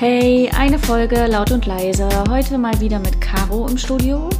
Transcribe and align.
Hey, 0.00 0.48
eine 0.56 0.78
Folge 0.78 1.26
laut 1.26 1.50
und 1.50 1.66
leise. 1.66 2.08
Heute 2.30 2.56
mal 2.56 2.80
wieder 2.80 3.00
mit 3.00 3.20
Caro 3.20 3.66
im 3.66 3.76
Studio. 3.76 4.30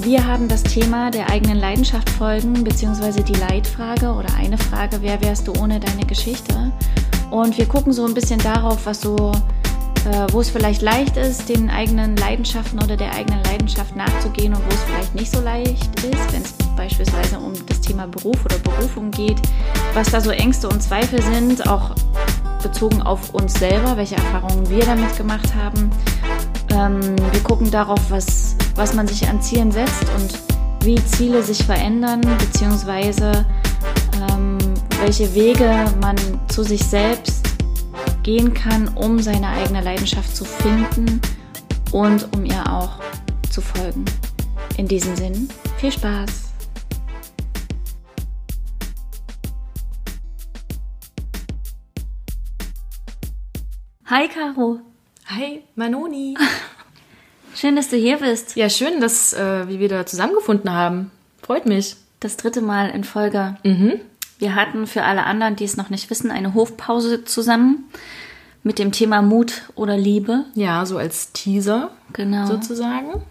Wir 0.00 0.26
haben 0.26 0.48
das 0.48 0.64
Thema 0.64 1.12
der 1.12 1.30
eigenen 1.30 1.60
Leidenschaft 1.60 2.10
folgen, 2.10 2.64
beziehungsweise 2.64 3.22
die 3.22 3.34
Leitfrage 3.34 4.10
oder 4.10 4.34
eine 4.34 4.58
Frage, 4.58 4.96
wer 5.00 5.20
wärst 5.20 5.46
du 5.46 5.52
ohne 5.60 5.78
deine 5.78 6.04
Geschichte? 6.06 6.72
Und 7.30 7.56
wir 7.56 7.66
gucken 7.66 7.92
so 7.92 8.04
ein 8.04 8.14
bisschen 8.14 8.40
darauf, 8.40 8.84
was 8.84 9.02
so, 9.02 9.30
äh, 10.10 10.26
wo 10.32 10.40
es 10.40 10.50
vielleicht 10.50 10.82
leicht 10.82 11.16
ist, 11.16 11.48
den 11.48 11.70
eigenen 11.70 12.16
Leidenschaften 12.16 12.82
oder 12.82 12.96
der 12.96 13.14
eigenen 13.14 13.44
Leidenschaft 13.44 13.94
nachzugehen 13.94 14.54
und 14.54 14.64
wo 14.64 14.70
es 14.70 14.82
vielleicht 14.82 15.14
nicht 15.14 15.30
so 15.30 15.40
leicht 15.40 16.00
ist, 16.02 16.32
wenn 16.32 16.42
es 16.42 16.54
beispielsweise 16.76 17.38
um 17.38 17.52
das 17.68 17.80
Thema 17.80 18.08
Beruf 18.08 18.44
oder 18.44 18.58
Berufung 18.58 19.12
geht, 19.12 19.40
was 19.94 20.10
da 20.10 20.20
so 20.20 20.30
Ängste 20.30 20.68
und 20.68 20.82
Zweifel 20.82 21.22
sind, 21.22 21.68
auch 21.68 21.94
bezogen 22.62 23.02
auf 23.02 23.34
uns 23.34 23.54
selber, 23.54 23.96
welche 23.96 24.16
Erfahrungen 24.16 24.68
wir 24.68 24.84
damit 24.84 25.16
gemacht 25.16 25.54
haben. 25.54 25.90
Ähm, 26.70 27.16
wir 27.32 27.40
gucken 27.42 27.70
darauf, 27.70 28.00
was, 28.10 28.56
was 28.74 28.94
man 28.94 29.06
sich 29.06 29.28
an 29.28 29.40
Zielen 29.42 29.70
setzt 29.70 30.04
und 30.16 30.38
wie 30.82 31.02
Ziele 31.04 31.42
sich 31.42 31.64
verändern, 31.64 32.20
beziehungsweise 32.38 33.44
ähm, 34.30 34.58
welche 35.00 35.34
Wege 35.34 35.84
man 36.00 36.16
zu 36.48 36.62
sich 36.62 36.82
selbst 36.84 37.46
gehen 38.22 38.54
kann, 38.54 38.88
um 38.88 39.18
seine 39.18 39.48
eigene 39.48 39.82
Leidenschaft 39.82 40.34
zu 40.34 40.44
finden 40.44 41.20
und 41.92 42.28
um 42.34 42.44
ihr 42.44 42.70
auch 42.70 43.00
zu 43.50 43.60
folgen. 43.60 44.04
In 44.76 44.86
diesem 44.86 45.16
Sinn, 45.16 45.48
viel 45.78 45.92
Spaß! 45.92 46.49
Hi 54.10 54.26
Caro. 54.26 54.80
Hi 55.26 55.62
Manoni. 55.76 56.36
Schön, 57.54 57.76
dass 57.76 57.90
du 57.90 57.96
hier 57.96 58.16
bist. 58.16 58.56
Ja, 58.56 58.68
schön, 58.68 59.00
dass 59.00 59.32
äh, 59.32 59.68
wir 59.68 59.78
wieder 59.78 60.04
zusammengefunden 60.04 60.72
haben. 60.72 61.12
Freut 61.40 61.64
mich. 61.64 61.94
Das 62.18 62.36
dritte 62.36 62.60
Mal 62.60 62.90
in 62.90 63.04
Folge. 63.04 63.56
Mhm. 63.62 64.00
Wir 64.40 64.56
hatten 64.56 64.88
für 64.88 65.04
alle 65.04 65.22
anderen, 65.22 65.54
die 65.54 65.62
es 65.62 65.76
noch 65.76 65.90
nicht 65.90 66.10
wissen, 66.10 66.32
eine 66.32 66.54
Hofpause 66.54 67.24
zusammen 67.24 67.84
mit 68.64 68.80
dem 68.80 68.90
Thema 68.90 69.22
Mut 69.22 69.70
oder 69.76 69.96
Liebe. 69.96 70.44
Ja, 70.54 70.84
so 70.86 70.98
als 70.98 71.30
Teaser 71.30 71.92
genau. 72.12 72.46
sozusagen. 72.46 73.22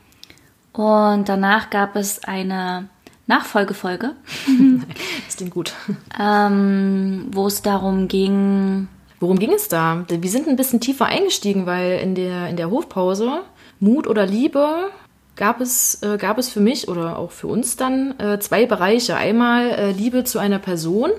Und 0.72 1.28
danach 1.28 1.72
gab 1.72 1.98
es 1.98 2.24
eine 2.24 2.88
Nachfolgefolge. 3.28 4.16
das 5.26 5.36
klingt 5.36 5.52
gut. 5.52 5.74
Ähm, 6.18 7.28
wo 7.32 7.48
es 7.48 7.62
darum 7.62 8.08
ging, 8.08 8.88
Worum 9.20 9.38
ging 9.38 9.52
es 9.52 9.68
da? 9.68 10.06
Wir 10.08 10.30
sind 10.30 10.48
ein 10.48 10.56
bisschen 10.56 10.80
tiefer 10.80 11.06
eingestiegen, 11.06 11.66
weil 11.66 12.00
in 12.00 12.16
der, 12.16 12.50
in 12.50 12.58
der 12.58 12.72
Hofpause 12.72 13.42
Mut 13.80 14.08
oder 14.08 14.26
Liebe 14.26 14.90
gab 15.36 15.62
es, 15.62 16.02
äh, 16.04 16.18
gab 16.18 16.38
es 16.38 16.50
für 16.50 16.60
mich 16.60 16.88
oder 16.88 17.18
auch 17.18 17.32
für 17.32 17.48
uns 17.48 17.76
dann 17.76 18.18
äh, 18.20 18.40
zwei 18.40 18.66
Bereiche. 18.66 19.16
Einmal 19.16 19.70
äh, 19.72 19.92
Liebe 19.92 20.24
zu 20.24 20.40
einer 20.40 20.60
Person, 20.60 21.12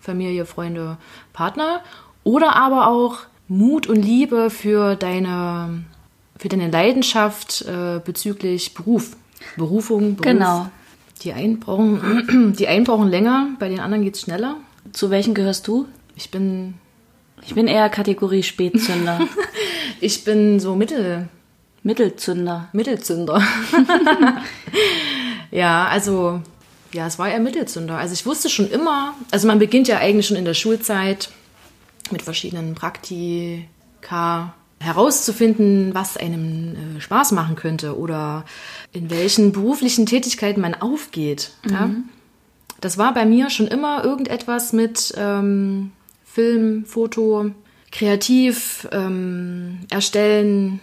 Familie, 0.00 0.46
Freunde, 0.46 0.96
Partner 1.32 1.82
oder 2.24 2.56
aber 2.56 2.88
auch 2.88 3.18
Mut 3.46 3.86
und 3.86 4.02
Liebe 4.02 4.50
für 4.50 4.96
deine, 4.96 5.84
für 6.36 6.48
deine 6.48 6.70
Leidenschaft 6.70 7.62
äh, 7.62 8.00
bezüglich 8.04 8.74
Beruf, 8.74 9.16
Berufung, 9.56 10.16
Beruf. 10.16 10.32
Genau. 10.32 10.68
Die 11.22 11.32
einen, 11.32 11.60
brauchen, 11.60 12.54
die 12.58 12.68
einen 12.68 12.84
brauchen 12.84 13.08
länger, 13.08 13.48
bei 13.58 13.68
den 13.68 13.80
anderen 13.80 14.04
geht 14.04 14.14
es 14.16 14.22
schneller. 14.22 14.56
Zu 14.92 15.10
welchen 15.10 15.34
gehörst 15.34 15.66
du? 15.66 15.86
Ich 16.14 16.30
bin 16.30 16.74
ich 17.46 17.54
bin 17.54 17.68
eher 17.68 17.88
Kategorie 17.88 18.42
Spätzünder. 18.42 19.20
ich 20.00 20.24
bin 20.24 20.60
so 20.60 20.74
Mittel. 20.74 21.28
Mittelzünder. 21.82 22.68
Mittelzünder. 22.72 23.42
ja, 25.50 25.86
also, 25.86 26.42
ja, 26.92 27.06
es 27.06 27.18
war 27.18 27.28
eher 27.28 27.40
Mittelzünder. 27.40 27.96
Also 27.96 28.12
ich 28.14 28.26
wusste 28.26 28.48
schon 28.48 28.70
immer, 28.70 29.14
also 29.30 29.46
man 29.46 29.58
beginnt 29.58 29.88
ja 29.88 29.98
eigentlich 29.98 30.26
schon 30.26 30.36
in 30.36 30.44
der 30.44 30.54
Schulzeit 30.54 31.30
mit 32.10 32.22
verschiedenen 32.22 32.74
Praktika 32.74 34.54
herauszufinden, 34.80 35.94
was 35.94 36.16
einem 36.16 36.96
äh, 36.96 37.00
Spaß 37.00 37.32
machen 37.32 37.56
könnte 37.56 37.98
oder 37.98 38.44
in 38.92 39.10
welchen 39.10 39.52
beruflichen 39.52 40.06
Tätigkeiten 40.06 40.60
man 40.60 40.74
aufgeht. 40.74 41.50
Mhm. 41.64 41.72
Ja? 41.72 41.90
Das 42.80 42.96
war 42.96 43.12
bei 43.12 43.26
mir 43.26 43.50
schon 43.50 43.66
immer 43.66 44.04
irgendetwas 44.04 44.72
mit 44.72 45.12
ähm, 45.16 45.90
Film, 46.32 46.84
Foto, 46.84 47.50
kreativ 47.90 48.86
ähm, 48.92 49.80
erstellen. 49.90 50.80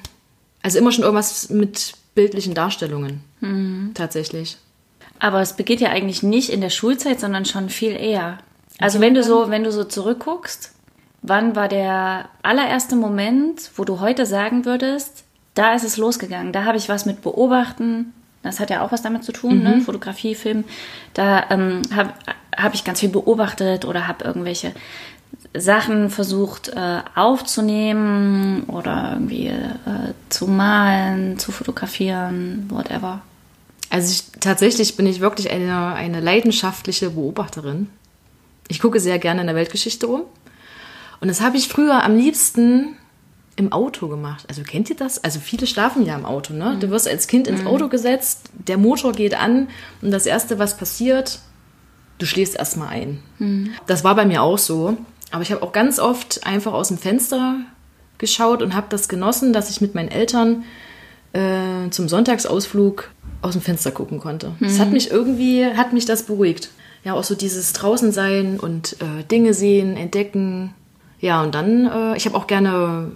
Also 0.61 0.79
immer 0.79 0.91
schon 0.91 1.03
irgendwas 1.03 1.49
mit 1.49 1.93
bildlichen 2.15 2.53
Darstellungen. 2.53 3.21
Mhm. 3.41 3.91
Tatsächlich. 3.93 4.57
Aber 5.19 5.41
es 5.41 5.53
beginnt 5.53 5.81
ja 5.81 5.89
eigentlich 5.89 6.23
nicht 6.23 6.49
in 6.49 6.61
der 6.61 6.69
Schulzeit, 6.69 7.19
sondern 7.19 7.45
schon 7.45 7.69
viel 7.69 7.91
eher. 7.91 8.39
Also 8.79 8.99
wenn 8.99 9.13
du 9.13 9.23
so, 9.23 9.49
wenn 9.49 9.63
du 9.63 9.71
so 9.71 9.83
zurückguckst, 9.83 10.73
wann 11.21 11.55
war 11.55 11.67
der 11.67 12.29
allererste 12.41 12.95
Moment, 12.95 13.71
wo 13.75 13.85
du 13.85 13.99
heute 13.99 14.25
sagen 14.25 14.65
würdest, 14.65 15.23
da 15.53 15.73
ist 15.73 15.85
es 15.85 15.97
losgegangen, 15.97 16.51
da 16.51 16.65
habe 16.65 16.77
ich 16.77 16.89
was 16.89 17.05
mit 17.05 17.21
beobachten, 17.21 18.13
das 18.43 18.59
hat 18.59 18.69
ja 18.69 18.81
auch 18.81 18.91
was 18.91 19.01
damit 19.01 19.23
zu 19.23 19.31
tun, 19.31 19.63
ne? 19.63 19.69
mhm. 19.69 19.75
ne? 19.77 19.81
Fotografie, 19.81 20.35
Film. 20.35 20.65
Da 21.13 21.45
ähm, 21.49 21.81
habe 21.95 22.13
hab 22.55 22.73
ich 22.73 22.83
ganz 22.83 22.99
viel 22.99 23.09
beobachtet 23.09 23.85
oder 23.85 24.07
habe 24.07 24.23
irgendwelche 24.23 24.73
Sachen 25.57 26.09
versucht 26.09 26.69
äh, 26.69 26.99
aufzunehmen 27.15 28.63
oder 28.63 29.11
irgendwie 29.13 29.47
äh, 29.47 30.13
zu 30.29 30.47
malen, 30.47 31.39
zu 31.39 31.51
fotografieren, 31.51 32.65
whatever. 32.69 33.21
Also 33.89 34.11
ich, 34.11 34.23
tatsächlich 34.39 34.97
bin 34.97 35.05
ich 35.05 35.19
wirklich 35.19 35.51
eine, 35.51 35.93
eine 35.93 36.19
leidenschaftliche 36.19 37.11
Beobachterin. 37.11 37.87
Ich 38.67 38.79
gucke 38.79 38.99
sehr 38.99 39.19
gerne 39.19 39.41
in 39.41 39.47
der 39.47 39.55
Weltgeschichte 39.55 40.07
rum. 40.07 40.23
Und 41.21 41.27
das 41.27 41.41
habe 41.41 41.57
ich 41.57 41.67
früher 41.67 42.03
am 42.03 42.17
liebsten 42.17 42.97
im 43.55 43.71
Auto 43.71 44.07
gemacht. 44.07 44.45
Also 44.49 44.63
kennt 44.63 44.89
ihr 44.89 44.95
das? 44.95 45.23
Also 45.23 45.39
viele 45.39 45.65
schlafen 45.65 46.05
ja 46.05 46.15
im 46.15 46.25
Auto, 46.25 46.53
ne? 46.53 46.71
Mhm. 46.75 46.79
Du 46.81 46.89
wirst 46.89 47.07
als 47.07 47.27
Kind 47.27 47.47
ins 47.47 47.61
mhm. 47.61 47.67
Auto 47.67 47.87
gesetzt, 47.87 48.49
der 48.53 48.77
Motor 48.77 49.13
geht 49.13 49.33
an 49.39 49.69
und 50.01 50.11
das 50.11 50.25
Erste, 50.25 50.59
was 50.59 50.75
passiert, 50.77 51.39
du 52.17 52.25
schläfst 52.25 52.55
erstmal 52.55 52.89
ein. 52.89 53.23
Mhm. 53.39 53.71
Das 53.87 54.03
war 54.03 54.15
bei 54.15 54.25
mir 54.25 54.41
auch 54.41 54.57
so. 54.57 54.97
Aber 55.35 55.41
ich 55.41 55.51
habe 55.51 55.63
auch 55.63 55.73
ganz 55.73 55.99
oft 55.99 56.47
einfach 56.47 56.71
aus 56.71 56.87
dem 56.87 56.97
Fenster 56.97 57.57
geschaut 58.19 58.61
und 58.61 58.73
habe 58.73 58.87
das 58.89 59.09
genossen, 59.09 59.51
dass 59.51 59.69
ich 59.69 59.81
mit 59.81 59.93
meinen 59.93 60.07
Eltern 60.07 60.63
äh, 61.33 61.89
zum 61.89 62.07
Sonntagsausflug 62.07 63.11
aus 63.41 63.51
dem 63.51 63.61
Fenster 63.61 63.91
gucken 63.91 64.21
konnte. 64.21 64.51
Mhm. 64.51 64.65
Das 64.65 64.79
hat 64.79 64.93
mich 64.93 65.11
irgendwie, 65.11 65.65
hat 65.65 65.91
mich 65.91 66.05
das 66.05 66.23
beruhigt. 66.23 66.69
Ja, 67.03 67.15
auch 67.15 67.25
so 67.25 67.35
dieses 67.35 67.73
Draußensein 67.73 68.61
und 68.61 68.93
äh, 69.01 69.25
Dinge 69.29 69.53
sehen, 69.53 69.97
entdecken. 69.97 70.73
Ja, 71.19 71.43
und 71.43 71.53
dann, 71.53 71.85
äh, 71.85 72.15
ich 72.15 72.25
habe 72.25 72.37
auch 72.37 72.47
gerne 72.47 73.11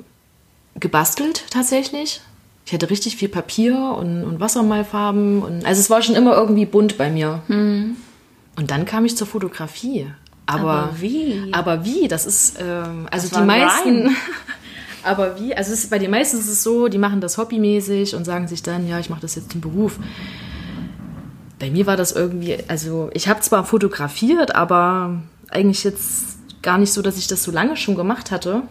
gebastelt 0.78 1.46
tatsächlich. 1.52 2.20
Ich 2.66 2.74
hatte 2.74 2.90
richtig 2.90 3.16
viel 3.16 3.30
Papier 3.30 3.96
und, 3.98 4.26
und 4.26 4.42
Wassermalfarben. 4.42 5.42
Und, 5.42 5.66
also 5.66 5.80
es 5.80 5.90
war 5.90 6.02
schon 6.02 6.16
immer 6.16 6.36
irgendwie 6.36 6.66
bunt 6.66 6.98
bei 6.98 7.10
mir. 7.10 7.44
Mhm. 7.48 7.96
Und 8.58 8.72
dann 8.72 8.84
kam 8.84 9.06
ich 9.06 9.16
zur 9.16 9.26
Fotografie. 9.26 10.08
Aber, 10.50 10.72
aber 10.72 11.02
wie? 11.02 11.50
Aber 11.52 11.86
wie? 11.86 12.08
Das 12.08 12.26
ist, 12.26 12.58
ähm, 12.60 13.08
also 13.12 13.28
das 13.30 13.38
die 13.38 13.46
meisten. 13.46 14.16
aber 15.04 15.40
wie? 15.40 15.56
Also 15.56 15.72
ist, 15.74 15.90
bei 15.92 16.00
den 16.00 16.10
meisten 16.10 16.38
ist 16.38 16.48
es 16.48 16.64
so, 16.64 16.88
die 16.88 16.98
machen 16.98 17.22
das 17.22 17.38
hobbymäßig 17.38 18.16
und 18.16 18.26
sagen 18.26 18.48
sich 18.48 18.64
dann, 18.64 18.88
ja, 18.88 19.00
ich 19.00 19.12
mache 19.12 19.22
das 19.22 19.36
jetzt 19.36 19.52
zum 19.52 19.62
Beruf. 19.62 20.00
Bei 21.60 21.70
mir 21.70 21.86
war 21.86 21.98
das 21.98 22.14
irgendwie, 22.14 22.58
also 22.68 23.12
ich 23.14 23.28
habe 23.28 23.42
zwar 23.42 23.64
fotografiert, 23.64 24.56
aber 24.56 25.22
eigentlich 25.50 25.84
jetzt 25.84 26.40
gar 26.64 26.80
nicht 26.80 26.94
so, 26.94 27.04
dass 27.04 27.18
ich 27.18 27.28
das 27.28 27.44
so 27.44 27.52
lange 27.52 27.78
schon 27.78 27.96
gemacht 27.96 28.32
hatte. 28.32 28.64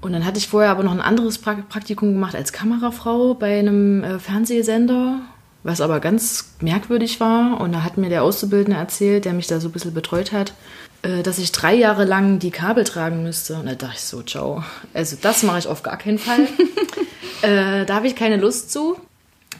Und 0.00 0.12
dann 0.12 0.24
hatte 0.24 0.38
ich 0.38 0.48
vorher 0.48 0.70
aber 0.70 0.82
noch 0.82 0.92
ein 0.92 1.00
anderes 1.00 1.38
Praktikum 1.38 2.14
gemacht 2.14 2.34
als 2.34 2.52
Kamerafrau 2.52 3.34
bei 3.34 3.58
einem 3.58 4.02
äh, 4.02 4.18
Fernsehsender 4.18 5.20
was 5.62 5.80
aber 5.80 6.00
ganz 6.00 6.52
merkwürdig 6.60 7.20
war. 7.20 7.60
Und 7.60 7.72
da 7.72 7.82
hat 7.82 7.96
mir 7.96 8.08
der 8.08 8.22
Auszubildende 8.22 8.78
erzählt, 8.78 9.24
der 9.24 9.32
mich 9.32 9.46
da 9.46 9.60
so 9.60 9.68
ein 9.68 9.72
bisschen 9.72 9.94
betreut 9.94 10.32
hat, 10.32 10.54
äh, 11.02 11.22
dass 11.22 11.38
ich 11.38 11.52
drei 11.52 11.74
Jahre 11.74 12.04
lang 12.04 12.38
die 12.38 12.50
Kabel 12.50 12.84
tragen 12.84 13.22
müsste. 13.22 13.56
Und 13.56 13.66
da 13.66 13.74
dachte 13.74 13.94
ich 13.96 14.02
so, 14.02 14.22
ciao. 14.22 14.64
Also 14.94 15.16
das 15.20 15.42
mache 15.42 15.60
ich 15.60 15.66
auf 15.66 15.82
gar 15.82 15.96
keinen 15.96 16.18
Fall. 16.18 16.46
äh, 17.42 17.84
da 17.84 17.94
habe 17.94 18.06
ich 18.06 18.16
keine 18.16 18.36
Lust 18.36 18.72
zu. 18.72 18.96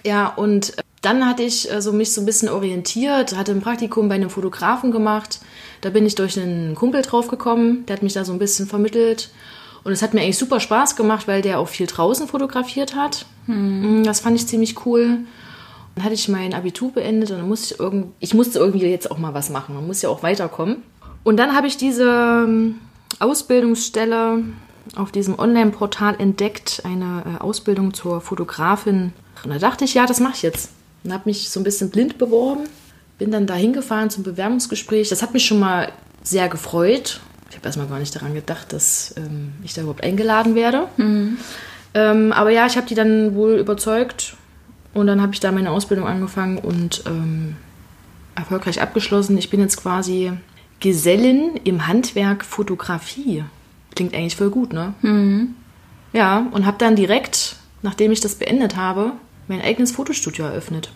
Ja, 0.05 0.27
und 0.27 0.79
äh, 0.79 0.83
dann 1.03 1.27
hatte 1.27 1.43
ich 1.43 1.71
äh, 1.71 1.81
so 1.81 1.93
mich 1.93 2.13
so 2.13 2.21
ein 2.21 2.27
bisschen 2.27 2.49
orientiert, 2.49 3.37
hatte 3.37 3.53
ein 3.53 3.61
Praktikum 3.61 4.09
bei 4.09 4.15
einem 4.17 4.31
Fotografen 4.31 4.91
gemacht. 4.91 5.41
Da 5.81 5.91
bin 5.91 6.07
ich 6.07 6.15
durch 6.15 6.39
einen 6.39 6.75
Kumpel 6.75 7.03
draufgekommen, 7.03 7.87
der 7.87 7.97
hat 7.97 8.03
mich 8.03 8.13
da 8.13 8.25
so 8.25 8.33
ein 8.33 8.39
bisschen 8.39 8.67
vermittelt. 8.67 9.31
Und 9.85 9.93
es 9.93 10.01
hat 10.01 10.15
mir 10.15 10.21
eigentlich 10.21 10.39
super 10.39 10.61
Spaß 10.61 10.95
gemacht, 10.95 11.27
weil 11.27 11.43
der 11.43 11.59
auch 11.59 11.67
viel 11.67 11.89
draußen 11.89 12.29
fotografiert 12.29 12.95
hat. 12.95 13.27
Hm. 13.47 14.05
Das 14.05 14.21
fand 14.21 14.37
ich 14.37 14.47
ziemlich 14.47 14.87
cool. 14.87 15.19
Dann 15.95 16.05
hatte 16.05 16.15
ich 16.15 16.29
mein 16.29 16.55
Abitur 16.55 16.93
beendet 16.93 17.31
und 17.31 17.39
dann 17.39 17.49
musste 17.49 17.75
ich 17.75 17.81
irgendwie, 17.81 18.09
ich 18.21 18.35
musste 18.35 18.59
irgendwie 18.59 18.87
jetzt 18.87 19.11
auch 19.11 19.19
mal 19.19 19.35
was 19.35 19.51
machen. 19.51 19.75
Man 19.75 19.87
muss 19.87 20.03
ja 20.03 20.09
auch 20.09 20.23
weiterkommen. 20.23 20.83
Und 21.25 21.37
dann 21.37 21.55
habe 21.55 21.67
ich 21.67 21.77
diese 21.77 22.45
ähm, 22.45 22.81
Ausbildungsstelle 23.19 24.43
auf 24.97 25.13
diesem 25.13 25.39
Online-Portal 25.39 26.17
entdeckt, 26.19 26.83
eine 26.85 27.39
äh, 27.39 27.43
Ausbildung 27.43 27.95
zur 27.95 28.21
Fotografin. 28.21 29.13
Und 29.45 29.51
da 29.51 29.59
dachte 29.59 29.85
ich, 29.85 29.95
ja, 29.95 30.07
das 30.07 30.21
mache 30.21 30.35
ich 30.37 30.43
jetzt. 30.43 30.71
Und 31.05 31.13
habe 31.13 31.25
mich 31.27 31.51
so 31.51 31.61
ein 31.61 31.65
bisschen 31.65 31.91
blind 31.91 32.19
beworben. 32.19 32.65
Bin 33.19 33.31
dann 33.31 33.47
da 33.47 33.55
hingefahren 33.55 34.11
zum 34.11 34.25
Bewerbungsgespräch. 34.25 35.09
Das 35.09 35.23
hat 35.23 35.33
mich 35.33 35.45
schon 35.45 35.61
mal 35.61 35.93
sehr 36.23 36.49
gefreut. 36.49 37.21
Ich 37.51 37.57
habe 37.57 37.67
erstmal 37.67 37.87
gar 37.87 37.99
nicht 37.99 38.15
daran 38.15 38.35
gedacht, 38.35 38.73
dass 38.73 39.15
ähm, 39.17 39.53
ich 39.63 39.75
da 39.75 39.83
überhaupt 39.83 40.03
eingeladen 40.03 40.55
werde. 40.55 40.89
Mhm. 40.97 41.37
Ähm, 41.95 42.33
aber 42.33 42.51
ja, 42.51 42.67
ich 42.67 42.77
habe 42.77 42.87
die 42.87 42.95
dann 42.95 43.35
wohl 43.35 43.55
überzeugt. 43.55 44.37
Und 44.95 45.07
dann 45.07 45.23
habe 45.23 45.33
ich 45.33 45.41
da 45.41 45.53
meine 45.53 45.71
Ausbildung 45.71 46.07
angefangen 46.07 46.59
und 46.59 47.05
ähm, 47.07 47.57
erfolgreich 48.35 48.81
abgeschlossen. 48.81 49.39
Ich 49.39 49.51
bin 49.51 49.61
jetzt 49.61 49.77
quasi 49.77 50.33
Gesellin 50.81 51.61
im 51.65 51.87
Handwerk 51.87 52.45
Fotografie. 52.45 53.45
Klingt 53.95 54.15
eigentlich 54.15 54.37
voll 54.37 54.51
gut, 54.51 54.73
ne? 54.73 54.95
Mhm. 55.03 55.55
Ja, 56.13 56.47
und 56.51 56.67
habe 56.67 56.79
dann 56.79 56.97
direkt, 56.97 57.57
nachdem 57.83 58.13
ich 58.13 58.21
das 58.21 58.35
beendet 58.35 58.77
habe, 58.77 59.13
mein 59.49 59.63
eigenes 59.63 59.93
Fotostudio 59.93 60.45
eröffnet. 60.45 60.93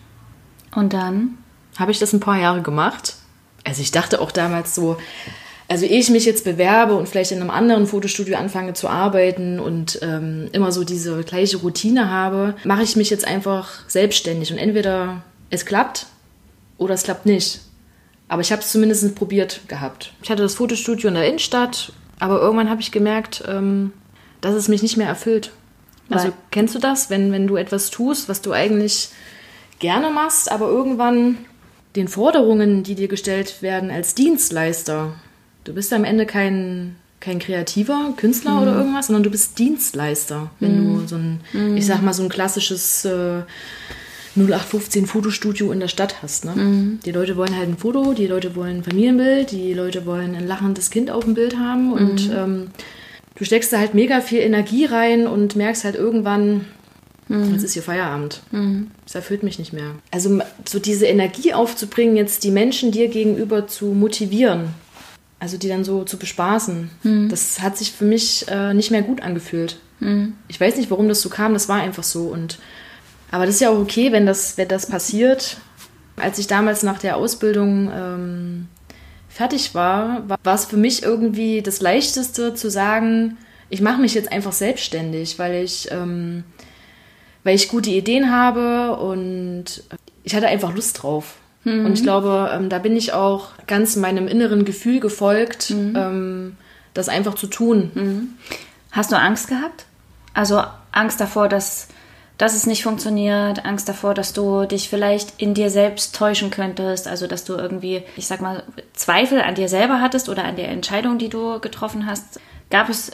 Und 0.75 0.93
dann? 0.93 1.37
Habe 1.77 1.91
ich 1.91 1.99
das 1.99 2.13
ein 2.13 2.19
paar 2.19 2.39
Jahre 2.39 2.61
gemacht. 2.61 3.15
Also 3.63 3.81
ich 3.81 3.91
dachte 3.91 4.21
auch 4.21 4.31
damals 4.31 4.75
so, 4.75 4.97
also 5.67 5.85
ehe 5.85 5.99
ich 5.99 6.09
mich 6.09 6.25
jetzt 6.25 6.45
bewerbe 6.45 6.95
und 6.95 7.09
vielleicht 7.09 7.31
in 7.31 7.41
einem 7.41 7.49
anderen 7.49 7.87
Fotostudio 7.87 8.37
anfange 8.37 8.73
zu 8.73 8.87
arbeiten 8.87 9.59
und 9.59 9.99
ähm, 10.01 10.47
immer 10.53 10.71
so 10.71 10.83
diese 10.83 11.23
gleiche 11.23 11.57
Routine 11.57 12.09
habe, 12.09 12.55
mache 12.63 12.83
ich 12.83 12.95
mich 12.95 13.09
jetzt 13.09 13.27
einfach 13.27 13.87
selbstständig. 13.87 14.51
Und 14.51 14.59
entweder 14.59 15.23
es 15.49 15.65
klappt 15.65 16.05
oder 16.77 16.93
es 16.93 17.03
klappt 17.03 17.25
nicht. 17.25 17.59
Aber 18.29 18.41
ich 18.41 18.51
habe 18.51 18.61
es 18.61 18.71
zumindest 18.71 19.13
probiert 19.15 19.61
gehabt. 19.67 20.13
Ich 20.21 20.29
hatte 20.29 20.43
das 20.43 20.55
Fotostudio 20.55 21.09
in 21.09 21.15
der 21.15 21.27
Innenstadt, 21.27 21.91
aber 22.19 22.39
irgendwann 22.39 22.69
habe 22.69 22.81
ich 22.81 22.91
gemerkt, 22.91 23.43
ähm, 23.47 23.91
dass 24.39 24.55
es 24.55 24.69
mich 24.69 24.81
nicht 24.81 24.97
mehr 24.97 25.07
erfüllt. 25.07 25.51
Also 26.09 26.27
Weil? 26.27 26.33
kennst 26.51 26.75
du 26.75 26.79
das, 26.79 27.09
wenn, 27.09 27.31
wenn 27.33 27.47
du 27.47 27.57
etwas 27.57 27.89
tust, 27.89 28.29
was 28.29 28.41
du 28.41 28.53
eigentlich 28.53 29.09
gerne 29.79 30.09
machst, 30.09 30.49
aber 30.49 30.67
irgendwann 30.67 31.37
den 31.97 32.07
Forderungen, 32.07 32.83
die 32.83 32.95
dir 32.95 33.07
gestellt 33.07 33.61
werden 33.61 33.91
als 33.91 34.15
Dienstleister, 34.15 35.15
du 35.67 35.73
bist 35.73 35.91
am 35.93 36.03
Ende 36.03 36.25
kein, 36.25 36.95
kein 37.19 37.39
kreativer 37.39 38.13
Künstler 38.17 38.51
mhm. 38.51 38.61
oder 38.61 38.75
irgendwas, 38.75 39.07
sondern 39.07 39.23
du 39.23 39.29
bist 39.29 39.59
Dienstleister, 39.59 40.49
wenn 40.59 40.79
mhm. 40.79 40.99
du 41.01 41.07
so 41.07 41.15
ein, 41.15 41.41
mhm. 41.53 41.77
ich 41.77 41.85
sag 41.85 42.01
mal, 42.01 42.13
so 42.13 42.23
ein 42.23 42.29
klassisches 42.29 43.05
äh, 43.05 43.41
0815 44.35 45.07
Fotostudio 45.07 45.71
in 45.71 45.79
der 45.79 45.87
Stadt 45.87 46.21
hast. 46.21 46.45
Ne? 46.45 46.55
Mhm. 46.55 46.99
Die 47.05 47.11
Leute 47.11 47.35
wollen 47.35 47.55
halt 47.55 47.67
ein 47.67 47.77
Foto, 47.77 48.13
die 48.13 48.27
Leute 48.27 48.55
wollen 48.55 48.77
ein 48.77 48.83
Familienbild, 48.83 49.51
die 49.51 49.73
Leute 49.73 50.05
wollen 50.05 50.35
ein 50.35 50.47
lachendes 50.47 50.89
Kind 50.89 51.09
auf 51.09 51.25
dem 51.25 51.33
Bild 51.33 51.57
haben 51.57 51.91
und 51.91 52.29
mhm. 52.29 52.35
ähm, 52.35 52.67
du 53.35 53.43
steckst 53.43 53.73
da 53.73 53.79
halt 53.79 53.93
mega 53.93 54.21
viel 54.21 54.39
Energie 54.39 54.85
rein 54.85 55.27
und 55.27 55.55
merkst 55.55 55.83
halt 55.83 55.95
irgendwann, 55.95 56.65
mhm. 57.27 57.53
jetzt 57.53 57.63
ist 57.63 57.73
hier 57.73 57.83
Feierabend. 57.83 58.41
Mhm. 58.51 58.91
Das 59.03 59.15
erfüllt 59.15 59.43
mich 59.43 59.57
nicht 59.57 59.73
mehr. 59.73 59.95
Also 60.11 60.39
so 60.65 60.79
diese 60.79 61.07
Energie 61.07 61.53
aufzubringen, 61.53 62.15
jetzt 62.15 62.43
die 62.43 62.51
Menschen 62.51 62.91
dir 62.91 63.07
gegenüber 63.07 63.67
zu 63.67 63.87
motivieren, 63.87 64.69
also 65.39 65.57
die 65.57 65.67
dann 65.67 65.83
so 65.83 66.03
zu 66.03 66.17
bespaßen, 66.17 66.89
mhm. 67.03 67.29
das 67.29 67.61
hat 67.61 67.77
sich 67.77 67.91
für 67.91 68.05
mich 68.05 68.47
äh, 68.47 68.73
nicht 68.73 68.91
mehr 68.91 69.01
gut 69.01 69.21
angefühlt. 69.21 69.77
Mhm. 69.99 70.33
Ich 70.47 70.59
weiß 70.59 70.77
nicht, 70.77 70.89
warum 70.89 71.07
das 71.07 71.21
so 71.21 71.29
kam, 71.29 71.53
das 71.53 71.69
war 71.69 71.81
einfach 71.81 72.03
so 72.03 72.23
und 72.27 72.59
aber 73.31 73.45
das 73.45 73.55
ist 73.55 73.61
ja 73.61 73.69
auch 73.69 73.79
okay, 73.79 74.11
wenn 74.11 74.25
das, 74.25 74.57
wenn 74.57 74.67
das 74.67 74.85
passiert. 74.85 75.57
Als 76.15 76.39
ich 76.39 76.47
damals 76.47 76.83
nach 76.83 76.99
der 76.99 77.17
Ausbildung 77.17 77.91
ähm, 77.93 78.67
fertig 79.27 79.75
war, 79.75 80.27
war, 80.29 80.39
war 80.43 80.55
es 80.55 80.65
für 80.65 80.77
mich 80.77 81.03
irgendwie 81.03 81.61
das 81.61 81.81
Leichteste 81.81 82.53
zu 82.53 82.69
sagen, 82.69 83.37
ich 83.69 83.81
mache 83.81 84.01
mich 84.01 84.13
jetzt 84.13 84.31
einfach 84.31 84.53
selbstständig, 84.53 85.37
weil 85.39 85.63
ich, 85.63 85.91
ähm, 85.91 86.43
weil 87.43 87.55
ich 87.55 87.67
gute 87.67 87.89
Ideen 87.89 88.31
habe 88.31 88.97
und 88.97 89.83
ich 90.23 90.35
hatte 90.35 90.47
einfach 90.47 90.73
Lust 90.73 91.03
drauf. 91.03 91.35
Mhm. 91.67 91.85
Und 91.85 91.93
ich 91.93 92.03
glaube, 92.03 92.49
ähm, 92.53 92.69
da 92.69 92.79
bin 92.79 92.95
ich 92.95 93.13
auch 93.13 93.49
ganz 93.67 93.95
meinem 93.95 94.27
inneren 94.27 94.65
Gefühl 94.65 94.99
gefolgt, 94.99 95.71
mhm. 95.71 95.95
ähm, 95.95 96.57
das 96.93 97.09
einfach 97.09 97.35
zu 97.35 97.47
tun. 97.47 97.91
Mhm. 97.93 98.29
Hast 98.91 99.11
du 99.11 99.17
Angst 99.17 99.47
gehabt? 99.47 99.85
Also 100.33 100.63
Angst 100.91 101.19
davor, 101.19 101.49
dass 101.49 101.89
dass 102.37 102.53
es 102.53 102.67
nicht 102.67 102.83
funktioniert, 102.83 103.65
Angst 103.65 103.89
davor, 103.89 104.13
dass 104.13 104.31
du 104.31 104.65
dich 104.65 104.89
vielleicht 104.89 105.41
in 105.41 105.55
dir 105.55 105.71
selbst 105.71 106.15
täuschen 106.15 106.51
könntest, 106.51 107.07
also 107.07 107.25
dass 107.25 107.43
du 107.43 107.53
irgendwie, 107.55 108.03
ich 108.15 108.27
sag 108.27 108.41
mal, 108.41 108.63
Zweifel 108.93 109.41
an 109.41 109.55
dir 109.55 109.69
selber 109.69 110.01
hattest 110.01 110.29
oder 110.29 110.43
an 110.43 110.55
der 110.55 110.69
Entscheidung, 110.69 111.17
die 111.17 111.29
du 111.29 111.59
getroffen 111.59 112.05
hast. 112.05 112.39
Gab 112.69 112.89
es 112.89 113.11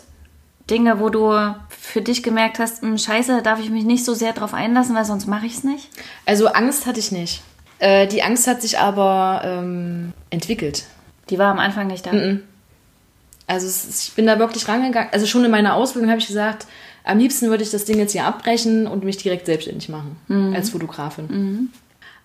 Dinge, 0.70 1.00
wo 1.00 1.10
du 1.10 1.56
für 1.70 2.02
dich 2.02 2.22
gemerkt 2.22 2.60
hast, 2.60 2.82
hm, 2.82 2.98
scheiße, 2.98 3.42
darf 3.44 3.60
ich 3.60 3.70
mich 3.70 3.86
nicht 3.86 4.04
so 4.04 4.14
sehr 4.14 4.34
drauf 4.34 4.54
einlassen, 4.54 4.96
weil 4.96 5.06
sonst 5.06 5.26
mache 5.26 5.46
ich 5.46 5.56
es 5.56 5.64
nicht? 5.64 5.90
Also 6.26 6.48
Angst 6.48 6.86
hatte 6.86 7.00
ich 7.00 7.14
nicht. 7.14 7.42
Äh, 7.80 8.08
die 8.08 8.24
Angst 8.24 8.48
hat 8.48 8.62
sich 8.62 8.80
aber 8.80 9.42
ähm, 9.44 10.14
entwickelt. 10.30 10.86
Die 11.30 11.38
war 11.38 11.52
am 11.52 11.60
Anfang 11.60 11.88
nicht 11.88 12.06
da. 12.06 12.12
Mm 12.12 12.18
-mm. 12.18 12.40
Also 13.48 13.68
ich 13.68 14.14
bin 14.14 14.26
da 14.26 14.40
wirklich 14.40 14.68
rangegangen. 14.68 15.10
Also 15.12 15.26
schon 15.26 15.44
in 15.44 15.52
meiner 15.52 15.76
Ausbildung 15.76 16.10
habe 16.10 16.20
ich 16.20 16.28
gesagt, 16.28 16.66
am 17.04 17.20
liebsten 17.20 17.50
würde 17.50 17.64
ich 17.64 17.72
das 17.72 17.86
Ding 17.86 17.98
jetzt 17.98 18.14
hier 18.14 18.26
abbrechen 18.26 18.88
und 18.88 19.04
mich 19.04 19.18
direkt 19.18 19.46
selbstständig 19.46 19.90
machen 19.90 20.16
mhm. 20.28 20.56
als 20.56 20.70
Fotografin. 20.70 21.28
Mhm. 21.28 21.70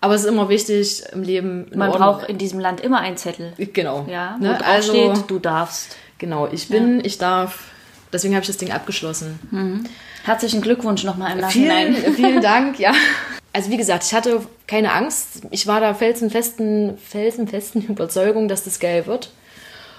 Aber 0.01 0.15
es 0.15 0.21
ist 0.21 0.27
immer 0.27 0.47
wichtig 0.47 1.03
im 1.11 1.23
Leben. 1.23 1.67
Man 1.75 1.89
Ordnung. 1.89 2.07
braucht 2.07 2.29
in 2.29 2.37
diesem 2.37 2.59
Land 2.59 2.79
immer 2.79 3.01
einen 3.01 3.17
Zettel. 3.17 3.51
Genau. 3.57 4.05
Ja, 4.09 4.37
wo 4.39 4.45
ne? 4.45 4.53
drauf 4.53 4.67
also, 4.67 4.91
steht, 4.91 5.29
du 5.29 5.39
darfst. 5.39 5.97
Genau, 6.17 6.47
ich 6.49 6.69
bin, 6.69 6.99
ja. 6.99 7.05
ich 7.05 7.17
darf. 7.17 7.71
Deswegen 8.11 8.33
habe 8.33 8.41
ich 8.41 8.47
das 8.47 8.57
Ding 8.57 8.71
abgeschlossen. 8.71 9.39
Mhm. 9.51 9.83
Herzlichen 10.23 10.61
Glückwunsch 10.61 11.03
nochmal 11.03 11.33
im 11.33 11.39
Nachhinein. 11.39 11.93
Vielen, 11.93 12.13
vielen 12.15 12.41
Dank, 12.41 12.79
ja. 12.79 12.93
Also 13.51 13.71
wie 13.71 13.77
gesagt, 13.77 14.03
ich 14.03 14.13
hatte 14.13 14.41
keine 14.67 14.93
Angst. 14.93 15.41
Ich 15.51 15.67
war 15.67 15.81
da 15.81 15.93
felsenfesten, 15.93 16.97
felsenfesten 16.97 17.81
Überzeugung, 17.87 18.47
dass 18.47 18.63
das 18.63 18.79
geil 18.79 19.07
wird. 19.07 19.31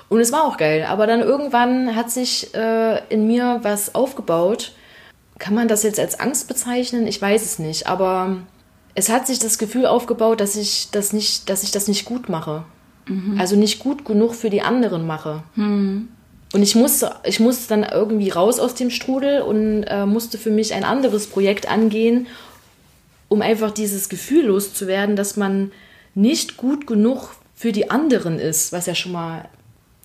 Und 0.08 0.20
es 0.20 0.32
war 0.32 0.44
auch 0.44 0.56
geil. 0.56 0.87
Aber 0.88 1.06
dann 1.06 1.20
irgendwann 1.20 1.94
hat 1.94 2.11
sich 2.11 2.55
äh, 2.55 3.00
in 3.08 3.26
mir 3.26 3.61
was 3.62 3.94
aufgebaut. 3.94 4.73
Kann 5.38 5.55
man 5.55 5.69
das 5.69 5.82
jetzt 5.82 6.00
als 6.00 6.19
Angst 6.19 6.49
bezeichnen? 6.49 7.06
Ich 7.06 7.20
weiß 7.20 7.43
es 7.43 7.58
nicht. 7.58 7.87
Aber 7.87 8.38
es 8.94 9.08
hat 9.08 9.26
sich 9.26 9.38
das 9.38 9.58
Gefühl 9.58 9.87
aufgebaut, 9.87 10.41
dass 10.41 10.56
ich 10.56 10.88
das 10.91 11.12
nicht, 11.12 11.49
dass 11.49 11.62
ich 11.62 11.70
das 11.70 11.88
nicht 11.88 12.05
gut 12.05 12.29
mache. 12.29 12.64
Mhm. 13.06 13.41
Also 13.41 13.56
nicht 13.56 13.79
gut 13.79 14.05
genug 14.05 14.35
für 14.35 14.50
die 14.50 14.62
anderen 14.62 15.06
mache. 15.06 15.43
Mhm. 15.55 16.08
Und 16.52 16.62
ich 16.62 16.75
musste, 16.75 17.14
ich 17.25 17.38
musste 17.38 17.69
dann 17.69 17.85
irgendwie 17.85 18.30
raus 18.30 18.59
aus 18.59 18.75
dem 18.75 18.90
Strudel 18.90 19.42
und 19.42 19.85
äh, 19.85 20.07
musste 20.07 20.37
für 20.37 20.50
mich 20.50 20.75
ein 20.75 20.83
anderes 20.83 21.28
Projekt 21.28 21.71
angehen, 21.71 22.26
um 23.31 23.41
einfach 23.43 23.71
dieses 23.71 24.09
Gefühl 24.09 24.47
loszuwerden, 24.47 25.17
dass 25.17 25.37
man 25.37 25.71
nicht 26.15 26.59
gut 26.59 26.87
genug 26.87 27.37
für 27.55 27.73
die 27.73 27.89
anderen 27.89 28.39
ist, 28.39 28.73
was 28.73 28.87
ja 28.87 28.95
schon 28.95 29.13
mal 29.13 29.49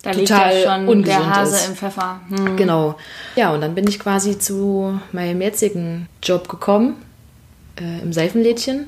da 0.04 0.12
total 0.12 0.54
liegt 0.54 0.66
ja 0.66 0.86
schon 0.86 1.04
der 1.04 1.36
Hase 1.36 1.56
ist. 1.56 1.70
im 1.70 1.76
Pfeffer. 1.76 2.22
Hm. 2.30 2.56
Genau. 2.56 2.96
Ja, 3.36 3.52
und 3.52 3.62
dann 3.62 3.74
bin 3.74 3.88
ich 3.88 4.00
quasi 4.00 4.38
zu 4.38 5.00
meinem 5.12 5.42
jetzigen 5.42 6.08
Job 6.22 6.48
gekommen, 6.48 6.96
äh, 7.80 8.04
im 8.04 8.14
Seifenlädchen. 8.14 8.88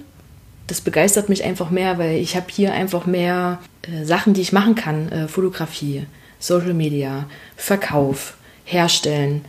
Das 0.68 0.82
begeistert 0.82 1.30
mich 1.30 1.44
einfach 1.44 1.72
mehr, 1.72 1.98
weil 1.98 2.18
ich 2.18 2.36
habe 2.36 2.46
hier 2.52 2.74
einfach 2.74 3.08
mehr 3.08 3.58
äh, 3.82 4.06
Sachen, 4.06 4.36
die 4.36 4.42
ich 4.42 4.54
machen 4.54 4.76
kann. 4.76 5.12
Äh, 5.12 5.28
Fotografie, 5.28 6.06
Social 6.38 6.76
Media, 6.76 7.26
Verkauf, 7.56 8.36
Herstellen, 8.66 9.46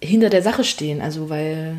hinter 0.00 0.30
der 0.30 0.42
Sache 0.42 0.64
stehen. 0.64 1.00
Also 1.00 1.30
weil 1.30 1.76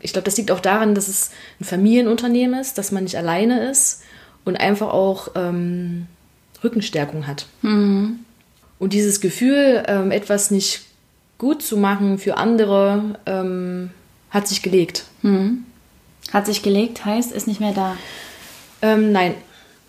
ich 0.00 0.12
glaube, 0.12 0.24
das 0.24 0.36
liegt 0.36 0.50
auch 0.50 0.60
daran, 0.60 0.94
dass 0.94 1.08
es 1.08 1.30
ein 1.60 1.64
Familienunternehmen 1.64 2.60
ist, 2.60 2.78
dass 2.78 2.92
man 2.92 3.04
nicht 3.04 3.16
alleine 3.16 3.70
ist 3.70 4.02
und 4.44 4.56
einfach 4.56 4.88
auch 4.88 5.28
ähm, 5.34 6.06
Rückenstärkung 6.62 7.26
hat. 7.26 7.46
Mhm. 7.62 8.20
Und 8.78 8.92
dieses 8.92 9.20
Gefühl, 9.20 9.82
ähm, 9.86 10.10
etwas 10.10 10.50
nicht 10.50 10.82
gut 11.38 11.62
zu 11.62 11.76
machen 11.76 12.18
für 12.18 12.36
andere, 12.36 13.18
ähm, 13.26 13.90
hat 14.30 14.46
sich 14.46 14.62
gelegt. 14.62 15.04
Hm. 15.22 15.64
Hat 16.32 16.46
sich 16.46 16.62
gelegt, 16.62 17.04
heißt, 17.04 17.32
ist 17.32 17.48
nicht 17.48 17.60
mehr 17.60 17.72
da. 17.72 17.96
Ähm, 18.82 19.10
nein, 19.10 19.34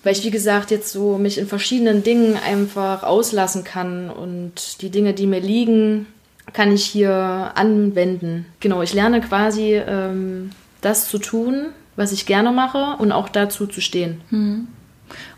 weil 0.03 0.13
ich, 0.13 0.23
wie 0.23 0.31
gesagt, 0.31 0.71
jetzt 0.71 0.91
so 0.91 1.17
mich 1.17 1.37
in 1.37 1.47
verschiedenen 1.47 2.03
Dingen 2.03 2.37
einfach 2.37 3.03
auslassen 3.03 3.63
kann 3.63 4.09
und 4.09 4.81
die 4.81 4.89
Dinge, 4.89 5.13
die 5.13 5.27
mir 5.27 5.39
liegen, 5.39 6.07
kann 6.53 6.71
ich 6.71 6.85
hier 6.85 7.51
anwenden. 7.55 8.45
Genau, 8.59 8.81
ich 8.81 8.93
lerne 8.93 9.21
quasi 9.21 9.75
ähm, 9.75 10.51
das 10.81 11.07
zu 11.07 11.17
tun, 11.17 11.67
was 11.95 12.11
ich 12.11 12.25
gerne 12.25 12.51
mache 12.51 12.95
und 12.97 13.11
auch 13.11 13.29
dazu 13.29 13.67
zu 13.67 13.81
stehen. 13.81 14.21
Hm 14.29 14.67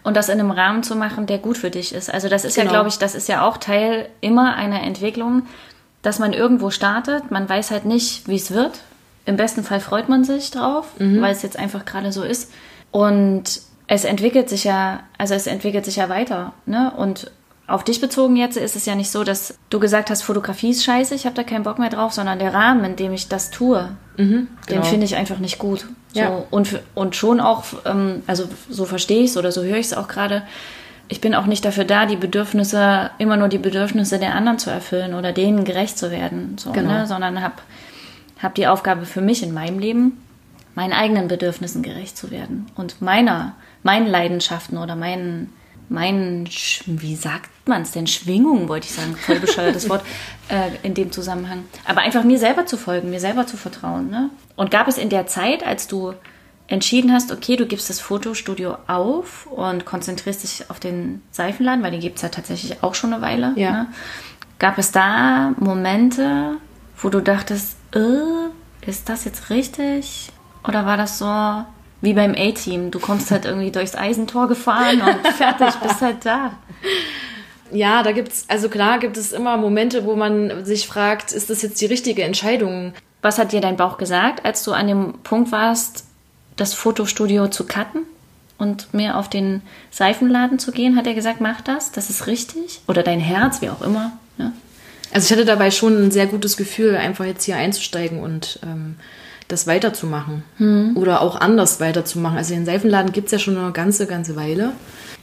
und 0.03 0.17
das 0.17 0.29
in 0.29 0.39
einem 0.39 0.51
Rahmen 0.51 0.83
zu 0.83 0.95
machen, 0.95 1.25
der 1.25 1.37
gut 1.37 1.57
für 1.57 1.69
dich 1.69 1.93
ist. 1.93 2.13
Also 2.13 2.29
das 2.29 2.45
ist 2.45 2.55
genau. 2.55 2.65
ja, 2.65 2.71
glaube 2.71 2.89
ich, 2.89 2.97
das 2.97 3.15
ist 3.15 3.27
ja 3.27 3.47
auch 3.47 3.57
Teil 3.57 4.09
immer 4.21 4.55
einer 4.55 4.83
Entwicklung, 4.83 5.43
dass 6.01 6.19
man 6.19 6.33
irgendwo 6.33 6.69
startet, 6.69 7.31
man 7.31 7.47
weiß 7.47 7.71
halt 7.71 7.85
nicht, 7.85 8.27
wie 8.27 8.35
es 8.35 8.51
wird. 8.51 8.81
Im 9.25 9.37
besten 9.37 9.63
Fall 9.63 9.79
freut 9.79 10.09
man 10.09 10.23
sich 10.23 10.51
drauf, 10.51 10.87
mhm. 10.99 11.21
weil 11.21 11.31
es 11.31 11.43
jetzt 11.43 11.57
einfach 11.57 11.85
gerade 11.85 12.11
so 12.11 12.23
ist. 12.23 12.51
Und 12.91 13.61
es 13.87 14.03
entwickelt 14.03 14.49
sich 14.49 14.65
ja, 14.65 15.01
also 15.17 15.33
es 15.33 15.47
entwickelt 15.47 15.85
sich 15.85 15.95
ja 15.95 16.09
weiter, 16.09 16.53
ne? 16.65 16.91
Und 16.95 17.31
auf 17.73 17.83
dich 17.83 17.99
bezogen 18.01 18.35
jetzt 18.35 18.55
ist 18.57 18.75
es 18.75 18.85
ja 18.85 18.95
nicht 18.95 19.09
so, 19.11 19.23
dass 19.23 19.57
du 19.69 19.79
gesagt 19.79 20.09
hast, 20.09 20.21
Fotografie 20.21 20.69
ist 20.71 20.83
scheiße, 20.83 21.15
ich 21.15 21.25
habe 21.25 21.35
da 21.35 21.43
keinen 21.43 21.63
Bock 21.63 21.79
mehr 21.79 21.89
drauf, 21.89 22.13
sondern 22.13 22.39
der 22.39 22.53
Rahmen, 22.53 22.83
in 22.85 22.95
dem 22.95 23.13
ich 23.13 23.27
das 23.27 23.49
tue, 23.49 23.89
Mhm, 24.17 24.25
den 24.27 24.47
genau. 24.67 24.83
finde 24.83 25.05
ich 25.05 25.15
einfach 25.15 25.39
nicht 25.39 25.57
gut. 25.57 25.87
So, 26.13 26.19
Ja. 26.19 26.43
und, 26.51 26.79
und 26.93 27.15
schon 27.15 27.39
auch, 27.39 27.63
ähm, 27.85 28.21
also 28.27 28.43
so 28.69 28.85
verstehe 28.85 29.23
ich 29.23 29.31
es 29.31 29.37
oder 29.37 29.51
so 29.51 29.63
höre 29.63 29.77
ich 29.77 29.87
es 29.87 29.93
auch 29.95 30.07
gerade, 30.07 30.43
ich 31.07 31.19
bin 31.19 31.33
auch 31.33 31.47
nicht 31.47 31.65
dafür 31.65 31.83
da, 31.83 32.05
die 32.05 32.15
Bedürfnisse, 32.15 33.09
immer 33.17 33.37
nur 33.37 33.47
die 33.49 33.57
Bedürfnisse 33.57 34.19
der 34.19 34.35
anderen 34.35 34.59
zu 34.59 34.69
erfüllen 34.69 35.13
oder 35.15 35.33
denen 35.33 35.63
gerecht 35.63 35.97
zu 35.97 36.11
werden, 36.11 36.55
so, 36.59 36.71
Genau. 36.71 36.91
ne? 36.91 37.07
sondern 37.07 37.41
habe 37.41 37.55
hab 38.41 38.53
die 38.55 38.67
Aufgabe 38.67 39.05
für 39.07 39.21
mich 39.21 39.41
in 39.41 39.53
meinem 39.53 39.79
Leben, 39.79 40.21
meinen 40.75 40.93
eigenen 40.93 41.27
Bedürfnissen 41.27 41.81
gerecht 41.81 42.17
zu 42.17 42.29
werden 42.29 42.67
und 42.75 43.01
meiner, 43.01 43.53
meinen 43.81 44.07
Leidenschaften 44.07 44.77
oder 44.77 44.95
meinen, 44.95 45.51
meinen, 45.89 46.47
Sch- 46.47 46.83
wie 46.85 47.15
sagt 47.15 47.49
man 47.67 47.83
es 47.83 47.91
denn, 47.91 48.07
Schwingungen, 48.07 48.67
wollte 48.69 48.87
ich 48.87 48.93
sagen, 48.93 49.15
voll 49.15 49.39
bescheuertes 49.39 49.89
Wort 49.89 50.03
äh, 50.49 50.69
in 50.83 50.93
dem 50.93 51.11
Zusammenhang. 51.11 51.65
Aber 51.85 52.01
einfach 52.01 52.23
mir 52.23 52.39
selber 52.39 52.65
zu 52.65 52.77
folgen, 52.77 53.09
mir 53.09 53.19
selber 53.19 53.45
zu 53.47 53.57
vertrauen. 53.57 54.09
Ne? 54.09 54.29
Und 54.55 54.71
gab 54.71 54.87
es 54.87 54.97
in 54.97 55.09
der 55.09 55.27
Zeit, 55.27 55.65
als 55.65 55.87
du 55.87 56.13
entschieden 56.67 57.11
hast, 57.11 57.31
okay, 57.31 57.55
du 57.55 57.65
gibst 57.65 57.89
das 57.89 57.99
Fotostudio 57.99 58.77
auf 58.87 59.45
und 59.47 59.85
konzentrierst 59.85 60.43
dich 60.43 60.69
auf 60.69 60.79
den 60.79 61.21
Seifenladen, 61.31 61.83
weil 61.83 61.91
den 61.91 61.99
gibt 61.99 62.15
es 62.17 62.21
ja 62.21 62.29
tatsächlich 62.29 62.81
auch 62.83 62.95
schon 62.95 63.13
eine 63.13 63.21
Weile. 63.21 63.53
Ja. 63.55 63.71
Ne? 63.71 63.87
Gab 64.59 64.77
es 64.77 64.91
da 64.91 65.53
Momente, 65.59 66.57
wo 66.97 67.09
du 67.09 67.19
dachtest, 67.21 67.75
äh, 67.93 68.87
ist 68.89 69.09
das 69.09 69.25
jetzt 69.25 69.49
richtig? 69.49 70.29
Oder 70.67 70.85
war 70.85 70.95
das 70.97 71.17
so 71.19 71.25
wie 72.03 72.13
beim 72.13 72.35
A-Team? 72.37 72.91
Du 72.91 72.99
kommst 72.99 73.31
halt 73.31 73.45
irgendwie 73.45 73.71
durchs 73.71 73.95
Eisentor 73.95 74.49
gefahren 74.49 75.01
und 75.01 75.27
fertig, 75.35 75.73
bist 75.81 76.01
halt 76.01 76.25
da. 76.25 76.51
Ja, 77.71 78.03
da 78.03 78.11
gibt's, 78.11 78.43
also 78.49 78.67
klar 78.67 78.99
gibt 78.99 79.15
es 79.15 79.31
immer 79.31 79.55
Momente, 79.55 80.03
wo 80.03 80.15
man 80.15 80.65
sich 80.65 80.85
fragt, 80.85 81.31
ist 81.31 81.49
das 81.49 81.61
jetzt 81.61 81.79
die 81.79 81.85
richtige 81.85 82.23
Entscheidung? 82.23 82.93
Was 83.21 83.37
hat 83.37 83.53
dir 83.53 83.61
dein 83.61 83.77
Bauch 83.77 83.97
gesagt, 83.97 84.45
als 84.45 84.63
du 84.63 84.73
an 84.73 84.87
dem 84.87 85.13
Punkt 85.23 85.53
warst, 85.53 86.03
das 86.57 86.73
Fotostudio 86.73 87.47
zu 87.47 87.65
cutten 87.65 88.01
und 88.57 88.93
mehr 88.93 89.17
auf 89.17 89.29
den 89.29 89.61
Seifenladen 89.89 90.59
zu 90.59 90.73
gehen? 90.73 90.97
Hat 90.97 91.07
er 91.07 91.13
gesagt, 91.13 91.39
mach 91.39 91.61
das, 91.61 91.93
das 91.93 92.09
ist 92.09 92.27
richtig? 92.27 92.81
Oder 92.85 93.03
dein 93.03 93.21
Herz, 93.21 93.61
wie 93.61 93.69
auch 93.69 93.81
immer. 93.81 94.11
Ne? 94.37 94.51
Also 95.13 95.27
ich 95.27 95.31
hatte 95.31 95.45
dabei 95.45 95.71
schon 95.71 96.03
ein 96.03 96.11
sehr 96.11 96.27
gutes 96.27 96.57
Gefühl, 96.57 96.97
einfach 96.97 97.23
jetzt 97.23 97.45
hier 97.45 97.55
einzusteigen 97.55 98.19
und 98.19 98.59
ähm, 98.61 98.97
das 99.47 99.67
weiterzumachen. 99.67 100.43
Oder 100.95 101.21
auch 101.21 101.39
anders 101.39 101.79
weiterzumachen. 101.79 102.37
Also 102.37 102.53
den 102.53 102.65
Seifenladen 102.65 103.11
gibt's 103.11 103.31
ja 103.31 103.39
schon 103.39 103.57
eine 103.57 103.71
ganze, 103.71 104.07
ganze 104.07 104.35
Weile. 104.35 104.73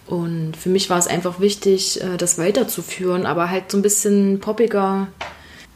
Und 0.07 0.57
für 0.57 0.69
mich 0.69 0.91
war 0.91 0.99
es 0.99 1.07
einfach 1.07 1.41
wichtig, 1.41 2.03
äh, 2.03 2.17
das 2.17 2.37
weiterzuführen, 2.37 3.27
aber 3.27 3.49
halt 3.49 3.71
so 3.71 3.79
ein 3.79 3.83
bisschen 3.83 4.41
poppiger 4.41 5.07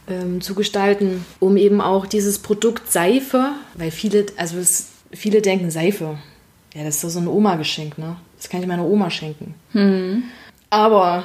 ähm, 0.09 0.41
zu 0.41 0.55
gestalten, 0.55 1.25
um 1.39 1.57
eben 1.57 1.81
auch 1.81 2.05
dieses 2.07 2.41
Produkt 2.41 2.91
Seife, 2.91 3.53
weil 3.75 3.91
viele, 3.91 4.27
also 4.37 4.59
es, 4.59 4.89
viele 5.13 5.41
denken 5.41 5.71
Seife, 5.71 6.19
ja, 6.75 6.83
das 6.83 6.97
ist 6.97 7.05
doch 7.05 7.11
so 7.11 7.21
ein 7.21 7.29
Oma-Geschenk, 7.29 7.99
ne? 7.99 8.17
Das 8.37 8.49
kann 8.49 8.61
ich 8.61 8.67
meiner 8.67 8.85
Oma 8.85 9.09
schenken. 9.11 9.55
Aber 10.69 11.25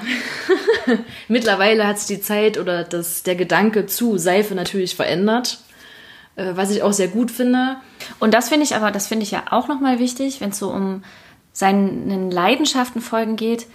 mittlerweile 1.28 1.88
hat 1.88 1.98
sich 2.00 2.18
die 2.18 2.22
Zeit 2.22 2.60
oder 2.60 2.84
das, 2.84 3.24
der 3.24 3.36
Gedanke 3.36 3.88
zu 3.88 4.20
Seife 4.20 4.54
natürlich 4.54 4.96
verändert, 4.96 5.60
was 6.54 6.72
ich 6.72 6.84
auch 6.84 6.94
sehr 6.94 7.08
gut 7.08 7.32
finde. 7.32 7.78
Und 8.20 8.34
das 8.34 8.50
finde 8.50 8.64
ich 8.64 8.76
aber, 8.76 8.92
das 8.92 9.08
finde 9.08 9.24
ich 9.24 9.32
ja 9.32 9.44
auch 9.50 9.68
nochmal 9.68 10.00
wichtig, 10.00 10.42
wenn 10.42 10.50
es 10.50 10.60
so 10.60 10.70
um 10.70 11.04
seinen 11.54 12.32
Leidenschaften 12.32 13.02
folgen 13.02 13.36
geht. 13.36 13.68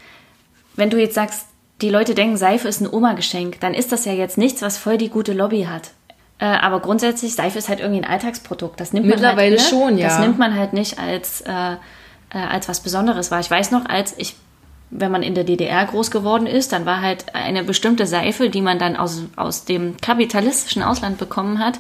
Wenn 0.76 0.90
du 0.90 0.98
jetzt 0.98 1.14
sagst, 1.14 1.46
die 1.80 1.90
Leute 1.90 2.14
denken, 2.14 2.36
Seife 2.36 2.68
ist 2.68 2.80
ein 2.80 2.92
Oma-Geschenk, 2.92 3.60
dann 3.60 3.74
ist 3.74 3.92
das 3.92 4.04
ja 4.04 4.12
jetzt 4.12 4.38
nichts, 4.38 4.62
was 4.62 4.78
voll 4.78 4.96
die 4.96 5.10
gute 5.10 5.32
Lobby 5.32 5.64
hat. 5.64 5.90
Äh, 6.38 6.46
aber 6.46 6.80
grundsätzlich, 6.80 7.34
Seife 7.34 7.58
ist 7.58 7.68
halt 7.68 7.80
irgendwie 7.80 8.02
ein 8.02 8.10
Alltagsprodukt. 8.10 8.80
Das 8.80 8.92
nimmt 8.92 9.06
man 9.06 9.16
Mittlerweile 9.16 9.56
halt, 9.56 9.64
ne? 9.64 9.68
schon, 9.68 9.98
ja. 9.98 10.08
Das 10.08 10.18
nimmt 10.18 10.38
man 10.38 10.56
halt 10.56 10.72
nicht 10.72 10.98
als, 10.98 11.42
äh, 11.42 11.72
äh, 11.72 11.76
als 12.32 12.68
was 12.68 12.80
Besonderes 12.80 13.30
wahr. 13.30 13.40
Ich 13.40 13.50
weiß 13.50 13.70
noch, 13.70 13.86
als 13.86 14.14
ich, 14.16 14.34
wenn 14.90 15.12
man 15.12 15.22
in 15.22 15.34
der 15.34 15.44
DDR 15.44 15.84
groß 15.84 16.10
geworden 16.10 16.46
ist, 16.46 16.72
dann 16.72 16.86
war 16.86 17.02
halt 17.02 17.34
eine 17.34 17.64
bestimmte 17.64 18.06
Seife, 18.06 18.50
die 18.50 18.62
man 18.62 18.78
dann 18.78 18.96
aus, 18.96 19.22
aus 19.36 19.64
dem 19.64 19.96
kapitalistischen 19.98 20.82
Ausland 20.82 21.18
bekommen 21.18 21.58
hat. 21.58 21.78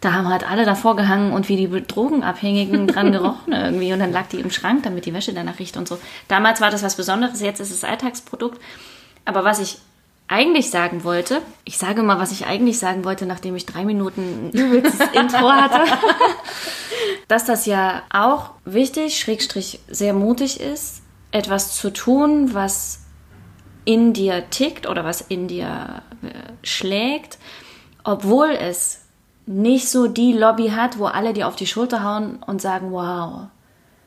Da 0.00 0.12
haben 0.12 0.28
halt 0.28 0.48
alle 0.48 0.64
davor 0.64 0.96
gehangen 0.96 1.32
und 1.32 1.48
wie 1.48 1.56
die 1.56 1.86
Drogenabhängigen 1.86 2.86
dran 2.86 3.12
gerochen 3.12 3.52
irgendwie. 3.52 3.92
Und 3.92 4.00
dann 4.00 4.12
lag 4.12 4.26
die 4.28 4.40
im 4.40 4.50
Schrank, 4.50 4.82
damit 4.82 5.06
die 5.06 5.14
Wäsche 5.14 5.32
danach 5.32 5.58
riecht 5.58 5.76
und 5.76 5.88
so. 5.88 5.98
Damals 6.28 6.60
war 6.60 6.70
das 6.70 6.82
was 6.82 6.96
Besonderes, 6.96 7.40
jetzt 7.40 7.60
ist 7.60 7.70
es 7.70 7.84
Alltagsprodukt. 7.84 8.60
Aber 9.24 9.44
was 9.44 9.58
ich 9.58 9.78
eigentlich 10.28 10.70
sagen 10.70 11.04
wollte, 11.04 11.40
ich 11.64 11.78
sage 11.78 12.02
mal, 12.02 12.18
was 12.18 12.32
ich 12.32 12.46
eigentlich 12.46 12.78
sagen 12.78 13.04
wollte, 13.04 13.26
nachdem 13.26 13.54
ich 13.54 13.66
drei 13.66 13.84
Minuten 13.84 14.50
ein 14.54 14.72
übelstes 14.72 15.08
Intro 15.12 15.50
hatte, 15.50 15.84
dass 17.28 17.44
das 17.44 17.66
ja 17.66 18.02
auch 18.10 18.50
wichtig, 18.64 19.18
schrägstrich 19.18 19.80
sehr 19.88 20.14
mutig 20.14 20.60
ist, 20.60 21.02
etwas 21.30 21.76
zu 21.76 21.92
tun, 21.92 22.54
was 22.54 23.00
in 23.84 24.12
dir 24.12 24.50
tickt 24.50 24.88
oder 24.88 25.04
was 25.04 25.20
in 25.20 25.46
dir 25.46 26.02
äh, 26.22 26.66
schlägt, 26.66 27.38
obwohl 28.02 28.50
es 28.50 29.05
nicht 29.46 29.88
so 29.88 30.08
die 30.08 30.32
Lobby 30.32 30.68
hat, 30.68 30.98
wo 30.98 31.06
alle 31.06 31.32
dir 31.32 31.46
auf 31.46 31.56
die 31.56 31.66
Schulter 31.66 32.02
hauen 32.02 32.38
und 32.46 32.60
sagen, 32.60 32.90
wow. 32.90 33.46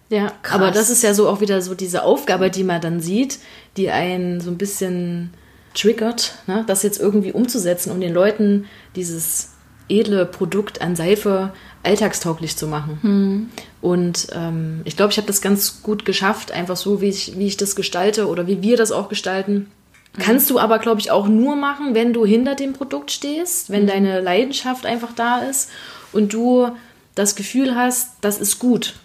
Ja, 0.10 0.32
Krass. 0.42 0.56
aber 0.56 0.72
das 0.72 0.90
ist 0.90 1.04
ja 1.04 1.14
so 1.14 1.30
auch 1.30 1.40
wieder 1.40 1.62
so 1.62 1.76
diese 1.76 2.04
Aufgabe, 2.04 2.50
die 2.50 2.64
man 2.64 2.82
dann 2.82 3.00
sieht, 3.00 3.40
die 3.78 3.90
einen 3.90 4.42
so 4.42 4.50
ein 4.50 4.58
bisschen 4.58 5.34
triggert, 5.74 6.34
ne? 6.48 6.64
das 6.68 6.84
jetzt 6.84 7.00
irgendwie 7.00 7.32
umzusetzen, 7.32 7.92
um 7.92 8.02
den 8.02 8.14
Leuten 8.14 8.66
dieses 8.96 9.52
edle 9.88 10.26
Produkt 10.26 10.82
an 10.82 10.96
Seife 10.96 11.54
alltagstauglich 11.84 12.58
zu 12.58 12.68
machen. 12.68 13.52
Und 13.82 14.28
ähm, 14.34 14.82
ich 14.84 14.98
glaube, 14.98 15.12
ich 15.12 15.18
habe 15.18 15.28
das 15.28 15.42
ganz 15.42 15.82
gut 15.82 16.06
geschafft, 16.06 16.52
einfach 16.52 16.76
so, 16.76 17.02
wie 17.02 17.08
ich, 17.08 17.38
wie 17.38 17.48
ich 17.48 17.58
das 17.58 17.76
gestalte 17.76 18.28
oder 18.28 18.48
wie 18.48 18.62
wir 18.62 18.78
das 18.78 18.92
auch 18.92 19.10
gestalten. 19.10 19.72
Kannst 20.18 20.50
du 20.50 20.60
aber, 20.60 20.80
glaube 20.80 21.00
ich, 21.00 21.12
auch 21.12 21.28
nur 21.28 21.56
machen, 21.56 21.94
wenn 21.94 22.14
du 22.14 22.26
hinter 22.26 22.56
dem 22.56 22.74
Produkt 22.74 23.12
stehst, 23.12 23.70
wenn 23.70 23.86
deine 23.88 24.22
Leidenschaft 24.22 24.86
einfach 24.86 25.14
da 25.14 25.40
ist 25.40 25.70
und 26.12 26.34
du 26.34 26.70
das 27.16 27.36
Gefühl 27.36 27.76
hast, 27.76 28.14
das 28.22 28.40
ist 28.40 28.60
gut. 28.60 28.96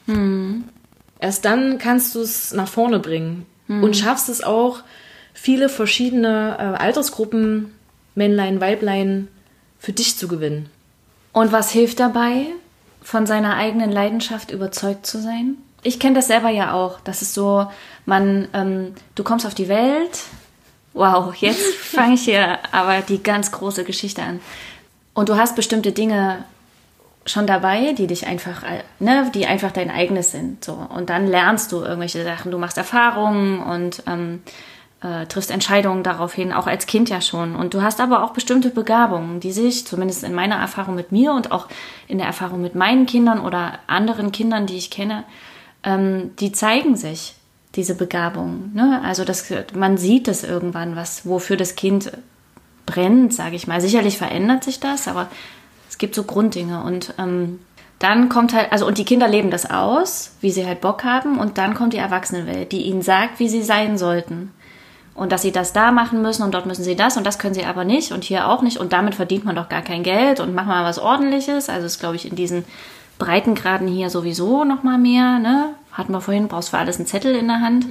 Erst 1.21 1.45
dann 1.45 1.79
kannst 1.79 2.15
du 2.15 2.21
es 2.21 2.53
nach 2.53 2.69
vorne 2.69 2.99
bringen 3.01 3.47
und 3.83 3.97
schaffst 3.97 4.29
es 4.29 4.43
auch, 4.43 4.83
viele 5.33 5.69
verschiedene 5.69 6.57
äh, 6.59 6.83
Altersgruppen, 6.83 7.75
Männlein, 8.15 8.61
Weiblein, 8.61 9.29
für 9.79 9.93
dich 9.93 10.17
zu 10.17 10.29
gewinnen. 10.29 10.71
Und 11.33 11.53
was 11.53 11.71
hilft 11.71 12.01
dabei, 12.01 12.47
von 13.03 13.27
seiner 13.27 13.57
eigenen 13.57 13.93
Leidenschaft 13.93 14.51
überzeugt 14.51 15.07
zu 15.07 15.21
sein? 15.21 15.57
Ich 15.83 16.01
kenne 16.01 16.15
das 16.15 16.29
selber 16.29 16.49
ja 16.49 16.73
auch. 16.73 17.01
Das 17.01 17.21
ist 17.21 17.35
so, 17.35 17.67
man, 18.07 18.49
ähm, 18.55 18.95
du 19.15 19.25
kommst 19.25 19.45
auf 19.45 19.55
die 19.55 19.69
Welt. 19.69 20.21
Wow, 20.95 21.35
jetzt 21.35 21.75
fange 21.75 22.15
ich 22.15 22.23
hier 22.23 22.59
aber 22.73 23.01
die 23.03 23.23
ganz 23.23 23.51
große 23.51 23.85
Geschichte 23.85 24.23
an. 24.23 24.41
Und 25.13 25.29
du 25.29 25.37
hast 25.37 25.57
bestimmte 25.57 25.93
Dinge 25.93 26.45
schon 27.27 27.47
dabei, 27.47 27.93
die 27.93 28.07
dich 28.07 28.27
einfach, 28.27 28.63
äh, 28.63 28.83
ne, 29.01 29.31
die 29.35 29.47
einfach 29.47 29.73
dein 29.73 29.91
eigenes 29.91 30.31
sind. 30.31 30.65
So. 30.65 30.73
Und 30.73 31.11
dann 31.11 31.27
lernst 31.27 31.73
du 31.73 31.83
irgendwelche 31.83 32.23
Sachen, 32.23 32.51
du 32.51 32.59
machst 32.59 32.79
Erfahrungen 32.79 33.61
und 33.61 34.03
ähm, 34.07 34.43
äh, 35.03 35.27
triffst 35.27 35.51
Entscheidungen 35.51 36.03
daraufhin, 36.03 36.53
auch 36.53 36.67
als 36.67 36.87
Kind 36.87 37.09
ja 37.09 37.21
schon. 37.21 37.57
Und 37.57 37.75
du 37.75 37.83
hast 37.83 38.01
aber 38.01 38.23
auch 38.23 38.33
bestimmte 38.33 38.71
Begabungen, 38.71 39.41
die 39.41 39.53
sich, 39.53 39.87
zumindest 39.87 40.23
in 40.23 40.35
meiner 40.35 40.57
Erfahrung 40.57 40.95
mit 40.95 41.13
mir 41.13 41.33
und 41.33 41.51
auch 41.51 41.69
in 42.09 42.19
der 42.19 42.27
Erfahrung 42.27 42.61
mit 42.61 42.75
meinen 42.75 43.07
Kindern 43.07 43.41
oder 43.41 43.79
anderen 43.87 44.31
Kindern, 44.31 44.67
die 44.67 44.77
ich 44.77 44.91
kenne, 44.91 45.25
ähm, 45.83 46.37
die 46.39 46.53
zeigen 46.53 46.97
sich, 46.97 47.35
diese 47.77 47.95
Begabungen. 47.95 48.73
Ne? 48.75 49.01
Also 49.05 49.25
das, 49.25 49.53
man 49.75 49.97
sieht 49.97 50.29
es 50.29 50.45
irgendwann, 50.45 50.97
was, 50.97 51.27
wofür 51.27 51.57
das 51.57 51.77
Kind 51.77 52.13
brennt, 52.87 53.35
sage 53.35 53.57
ich 53.57 53.67
mal. 53.67 53.81
Sicherlich 53.81 54.19
verändert 54.19 54.65
sich 54.65 54.81
das, 54.81 55.09
aber 55.09 55.29
es 55.89 55.99
gibt 55.99 56.15
so 56.15 56.25
Grunddinge 56.25 56.83
und 56.83 57.15
ähm, 57.19 57.61
dann 57.99 58.29
kommt 58.29 58.53
halt, 58.53 58.73
also 58.73 58.87
und 58.87 58.99
die 58.99 59.05
Kinder 59.05 59.29
leben 59.29 59.51
das 59.51 59.71
aus, 59.71 60.33
wie 60.41 60.51
sie 60.51 60.67
halt 60.67 60.81
Bock 60.81 61.05
haben 61.05 61.39
und 61.39 61.59
dann 61.59 61.75
kommt 61.75 61.93
die 61.93 61.99
Erwachsenenwelt, 61.99 62.73
die 62.73 62.83
ihnen 62.83 63.03
sagt, 63.03 63.39
wie 63.39 63.49
sie 63.49 63.63
sein 63.63 63.97
sollten. 63.99 64.53
Und 65.15 65.31
dass 65.31 65.43
sie 65.43 65.53
das 65.53 65.73
da 65.73 65.93
machen 65.93 66.23
müssen 66.23 66.43
und 66.43 66.53
dort 66.55 66.67
müssen 66.67 66.83
sie 66.83 66.97
das 66.97 67.17
und 67.17 67.25
das 67.25 67.39
können 67.39 67.55
sie 67.55 67.65
aber 67.65 67.85
nicht 67.85 68.11
und 68.11 68.25
hier 68.25 68.49
auch 68.49 68.63
nicht 68.63 68.79
und 68.79 68.93
damit 68.93 69.15
verdient 69.15 69.45
man 69.45 69.55
doch 69.55 69.69
gar 69.69 69.83
kein 69.83 70.03
Geld 70.03 70.41
und 70.41 70.55
macht 70.55 70.67
mal 70.67 70.85
was 70.85 70.99
ordentliches. 70.99 71.69
Also 71.69 71.87
ist, 71.87 72.01
glaube 72.01 72.17
ich, 72.17 72.29
in 72.29 72.35
diesen 72.35 72.65
Breitengraden 73.19 73.89
hier 73.89 74.11
sowieso 74.11 74.65
noch 74.65 74.83
mal 74.83 74.99
mehr, 74.99 75.39
ne? 75.39 75.75
Hatten 75.93 76.13
wir 76.13 76.21
vorhin, 76.21 76.49
brauchst 76.49 76.71
für 76.71 76.79
alles 76.79 76.97
einen 76.97 77.07
Zettel 77.07 77.35
in 77.37 77.47
der 77.47 77.61
Hand. 77.61 77.87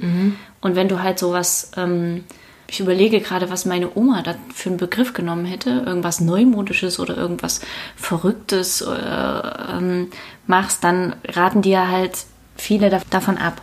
Und 0.60 0.76
wenn 0.76 0.88
du 0.88 1.02
halt 1.02 1.18
sowas, 1.18 1.72
ähm, 1.76 2.24
ich 2.66 2.80
überlege 2.80 3.20
gerade, 3.20 3.50
was 3.50 3.64
meine 3.64 3.90
Oma 3.94 4.22
da 4.22 4.34
für 4.52 4.70
einen 4.70 4.78
Begriff 4.78 5.12
genommen 5.12 5.44
hätte, 5.46 5.82
irgendwas 5.86 6.20
Neumodisches 6.20 6.98
oder 6.98 7.16
irgendwas 7.16 7.60
Verrücktes 7.96 8.82
äh, 8.82 9.76
ähm, 9.76 10.10
machst, 10.46 10.84
dann 10.84 11.16
raten 11.28 11.62
dir 11.62 11.88
halt 11.88 12.24
viele 12.56 12.90
da, 12.90 13.00
davon 13.10 13.38
ab. 13.38 13.62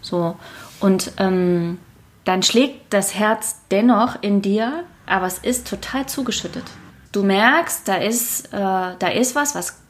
So. 0.00 0.36
Und 0.80 1.12
ähm, 1.18 1.78
dann 2.24 2.42
schlägt 2.42 2.92
das 2.92 3.14
Herz 3.14 3.60
dennoch 3.70 4.16
in 4.22 4.40
dir, 4.40 4.84
aber 5.06 5.26
es 5.26 5.38
ist 5.38 5.68
total 5.68 6.06
zugeschüttet. 6.06 6.64
Du 7.12 7.22
merkst, 7.22 7.86
da 7.86 7.96
ist, 7.96 8.46
äh, 8.46 8.58
da 8.98 9.08
ist 9.08 9.34
was, 9.34 9.54
was 9.54 9.83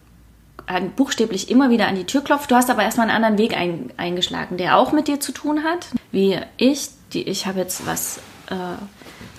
buchstäblich 0.97 1.51
immer 1.51 1.71
wieder 1.71 1.89
an 1.89 1.95
die 1.95 2.05
Tür 2.05 2.23
klopft. 2.23 2.51
Du 2.51 2.55
hast 2.55 2.71
aber 2.71 2.83
erstmal 2.83 3.09
einen 3.09 3.17
anderen 3.17 3.39
Weg 3.39 3.57
ein, 3.57 3.91
eingeschlagen, 3.97 4.57
der 4.57 4.77
auch 4.77 4.93
mit 4.93 5.09
dir 5.09 5.21
zu 5.21 5.33
tun 5.33 5.65
hat, 5.65 5.89
wie 6.11 6.39
ich. 6.57 6.89
Die, 7.13 7.23
ich 7.23 7.47
habe 7.47 7.61
jetzt 7.61 7.87
was 7.87 8.19
äh, 8.51 8.55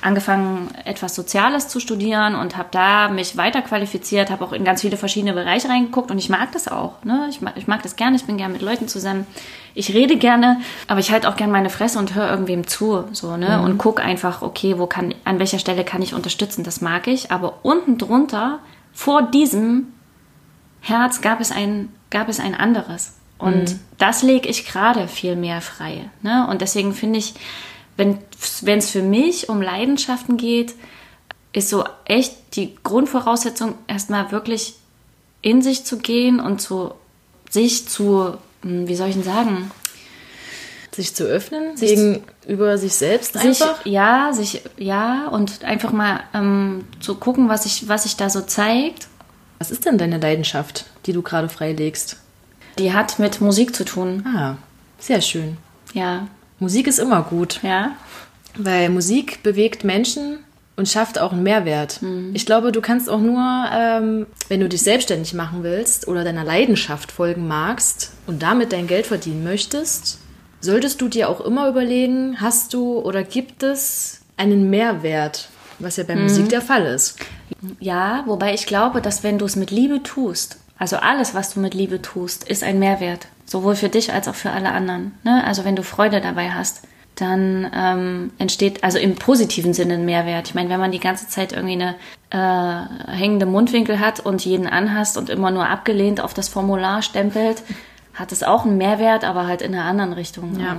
angefangen, 0.05 0.70
etwas 0.86 1.15
Soziales 1.15 1.67
zu 1.67 1.79
studieren 1.79 2.36
und 2.36 2.58
habe 2.58 2.70
da 2.72 3.10
mich 3.10 3.38
weiterqualifiziert, 3.38 4.29
habe 4.29 4.46
auch 4.46 4.53
in 4.53 4.63
ganz 4.63 4.82
viele 4.82 4.98
verschiedene 4.98 5.34
Bereiche 5.34 5.67
reingeguckt 5.67 6.12
und 6.12 6.20
ich 6.20 6.29
mag 6.29 6.51
das 6.51 6.67
auch. 6.67 7.03
Ne? 7.03 7.27
Ich, 7.29 7.41
mag, 7.41 7.53
ich 7.58 7.67
mag 7.67 7.82
das 7.82 7.96
gerne, 7.96 8.15
ich 8.15 8.25
bin 8.25 8.38
gerne 8.38 8.53
mit 8.53 8.62
Leuten 8.62 8.88
zusammen. 8.88 9.25
Ich 9.74 9.94
rede 9.94 10.17
gerne, 10.17 10.62
aber 10.88 11.00
ich 11.00 11.12
halte 11.12 11.27
auch 11.27 11.36
gerne 11.36 11.51
meine 11.51 11.72
Fresse 11.72 11.98
und 11.98 12.13
höre 12.13 12.29
irgendwem 12.29 12.67
zu 12.67 13.05
so, 13.12 13.36
ne? 13.36 13.58
Mhm. 13.58 13.63
und 13.63 13.77
guck 13.77 14.00
einfach, 14.00 14.41
okay, 14.41 14.77
wo 14.77 14.86
kann, 14.86 15.13
an 15.25 15.39
welcher 15.39 15.60
Stelle 15.60 15.84
kann 15.84 16.01
ich 16.01 16.13
unterstützen, 16.13 16.63
das 16.63 16.82
mag 16.82 17.08
ich. 17.08 17.32
Aber 17.32 17.60
unten 17.63 17.98
drunter, 17.98 18.60
vor 18.94 19.24
diesem 19.24 19.88
Herz 20.85 21.21
gab 21.21 21.41
es 21.41 21.51
ein, 21.51 21.89
gab 22.11 22.29
es 22.29 22.39
ein 22.39 22.53
anderes. 22.53 23.13
Und 23.39 23.71
mhm. 23.71 23.79
das 23.97 24.21
lege 24.21 24.47
ich 24.47 24.67
gerade 24.67 25.07
viel 25.07 25.35
mehr 25.35 25.59
frei. 25.59 26.11
Ne? 26.21 26.47
Und 26.47 26.61
deswegen 26.61 26.93
finde 26.93 27.17
ich, 27.17 27.33
wenn 27.97 28.19
es 28.77 28.91
für 28.91 29.01
mich 29.01 29.49
um 29.49 29.63
Leidenschaften 29.63 30.37
geht, 30.37 30.75
ist 31.53 31.69
so 31.69 31.85
echt 32.05 32.35
die 32.55 32.75
Grundvoraussetzung, 32.83 33.73
erstmal 33.87 34.31
wirklich 34.31 34.75
in 35.41 35.63
sich 35.63 35.85
zu 35.85 35.97
gehen 35.97 36.39
und 36.39 36.61
zu 36.61 36.93
sich 37.49 37.87
zu, 37.87 38.37
hm, 38.61 38.87
wie 38.87 38.95
soll 38.95 39.07
ich 39.07 39.15
denn 39.15 39.23
sagen? 39.23 39.71
Sich 40.91 41.15
zu 41.15 41.23
öffnen, 41.23 41.75
sich 41.75 41.95
gegenüber 41.95 42.77
sich 42.77 42.93
selbst 42.93 43.35
einfach? 43.37 43.83
Sich, 43.83 43.91
ja, 43.91 44.33
sich, 44.33 44.61
ja, 44.77 45.29
und 45.29 45.63
einfach 45.63 45.91
mal 45.91 46.21
ähm, 46.33 46.85
zu 46.99 47.15
gucken, 47.15 47.49
was 47.49 47.63
sich 47.63 47.87
was 47.87 48.05
ich 48.05 48.17
da 48.17 48.29
so 48.29 48.41
zeigt 48.41 49.07
was 49.59 49.71
ist 49.71 49.85
denn 49.85 49.97
deine 49.97 50.19
Leidenschaft, 50.19 50.85
die 51.05 51.13
du 51.13 51.21
gerade 51.21 51.50
freilegst? 51.50 52.17
Die 52.77 52.93
hat 52.93 53.19
mit 53.19 53.41
Musik 53.41 53.75
zu 53.75 53.85
tun. 53.85 54.25
Ah, 54.25 54.55
sehr 55.00 55.21
schön. 55.21 55.57
Ja. 55.93 56.27
Musik 56.59 56.88
ist 56.88 57.00
immer 57.00 57.24
gut. 57.24 57.59
Ja. 57.63 57.91
Weil 58.57 58.89
Musik 58.89 59.43
bewegt 59.43 59.83
Menschen 59.83 60.39
und 60.75 60.89
schafft 60.89 61.19
auch 61.19 61.31
einen 61.31 61.43
Mehrwert. 61.43 62.01
Mhm. 62.01 62.31
Ich 62.33 62.45
glaube, 62.45 62.71
du 62.71 62.81
kannst 62.81 63.09
auch 63.09 63.19
nur, 63.19 63.41
ähm, 63.74 64.25
wenn 64.50 64.59
du 64.59 64.69
dich 64.69 64.81
selbstständig 64.81 65.33
machen 65.33 65.63
willst 65.63 66.07
oder 66.07 66.24
deiner 66.24 66.43
Leidenschaft 66.43 67.12
folgen 67.12 67.47
magst 67.47 68.12
und 68.27 68.41
damit 68.41 68.74
dein 68.74 68.88
Geld 68.88 69.05
verdienen 69.05 69.43
möchtest, 69.43 70.19
solltest 70.59 71.00
du 71.01 71.07
dir 71.07 71.29
auch 71.29 71.41
immer 71.41 71.69
überlegen, 71.69 72.41
hast 72.41 72.74
du 72.74 73.00
oder 73.00 73.24
gibt 73.24 73.63
es 73.63 74.21
einen 74.38 74.69
Mehrwert, 74.69 75.50
was 75.79 75.98
ja 75.98 76.03
bei 76.03 76.15
mhm. 76.15 76.24
Musik 76.24 76.50
der 76.50 76.62
Fall 76.62 76.86
ist. 76.86 77.17
Ja, 77.79 78.24
wobei 78.25 78.53
ich 78.53 78.65
glaube, 78.65 79.01
dass 79.01 79.24
wenn 79.24 79.38
du 79.38 79.46
es 79.46 79.55
mit 79.55 79.72
Liebe 79.72 80.03
tust, 80.03 80.60
also 80.77 80.98
alles, 80.98 81.34
was 81.34 81.53
du 81.53 81.60
mit 81.60 81.74
Liebe 81.74 82.01
tust, 82.01 82.48
ist 82.48 82.63
ein 82.63 82.79
Mehrwert. 82.79 83.27
Sowohl 83.46 83.75
für 83.75 83.89
dich 83.89 84.12
als 84.12 84.27
auch 84.27 84.36
für 84.36 84.51
alle 84.51 84.72
anderen. 84.72 85.13
Ne? 85.24 85.44
Also 85.46 85.63
wenn 85.63 85.75
du 85.75 85.84
Freude 85.84 86.20
dabei 86.20 86.51
hast, 86.51 86.82
dann 87.15 87.72
ähm, 87.74 88.32
entsteht 88.38 88.84
also 88.84 88.98
im 88.98 89.15
positiven 89.15 89.74
Sinne 89.74 89.94
ein 89.94 90.05
Mehrwert. 90.05 90.50
Ich 90.50 90.55
meine, 90.55 90.70
wenn 90.70 90.79
man 90.79 90.91
die 90.91 91.00
ganze 91.00 91.27
Zeit 91.27 91.53
irgendwie 91.53 91.82
eine 91.82 91.96
äh, 92.29 93.12
hängende 93.12 93.46
Mundwinkel 93.46 94.00
hat 94.00 94.20
und 94.20 94.44
jeden 94.44 94.67
anhasst 94.67 95.17
und 95.17 95.29
immer 95.29 95.51
nur 95.51 95.70
abgelehnt 95.70 96.20
auf 96.20 96.34
das 96.34 96.50
Formular 96.50 97.01
stempelt, 97.01 97.63
hat 98.13 98.32
es 98.32 98.44
auch 98.44 98.65
einen 98.65 98.77
Mehrwert, 98.77 99.24
aber 99.24 99.48
halt 99.48 99.62
in 99.62 99.74
einer 99.74 99.86
anderen 99.86 100.13
Richtung. 100.13 100.60
Ja. 100.60 100.75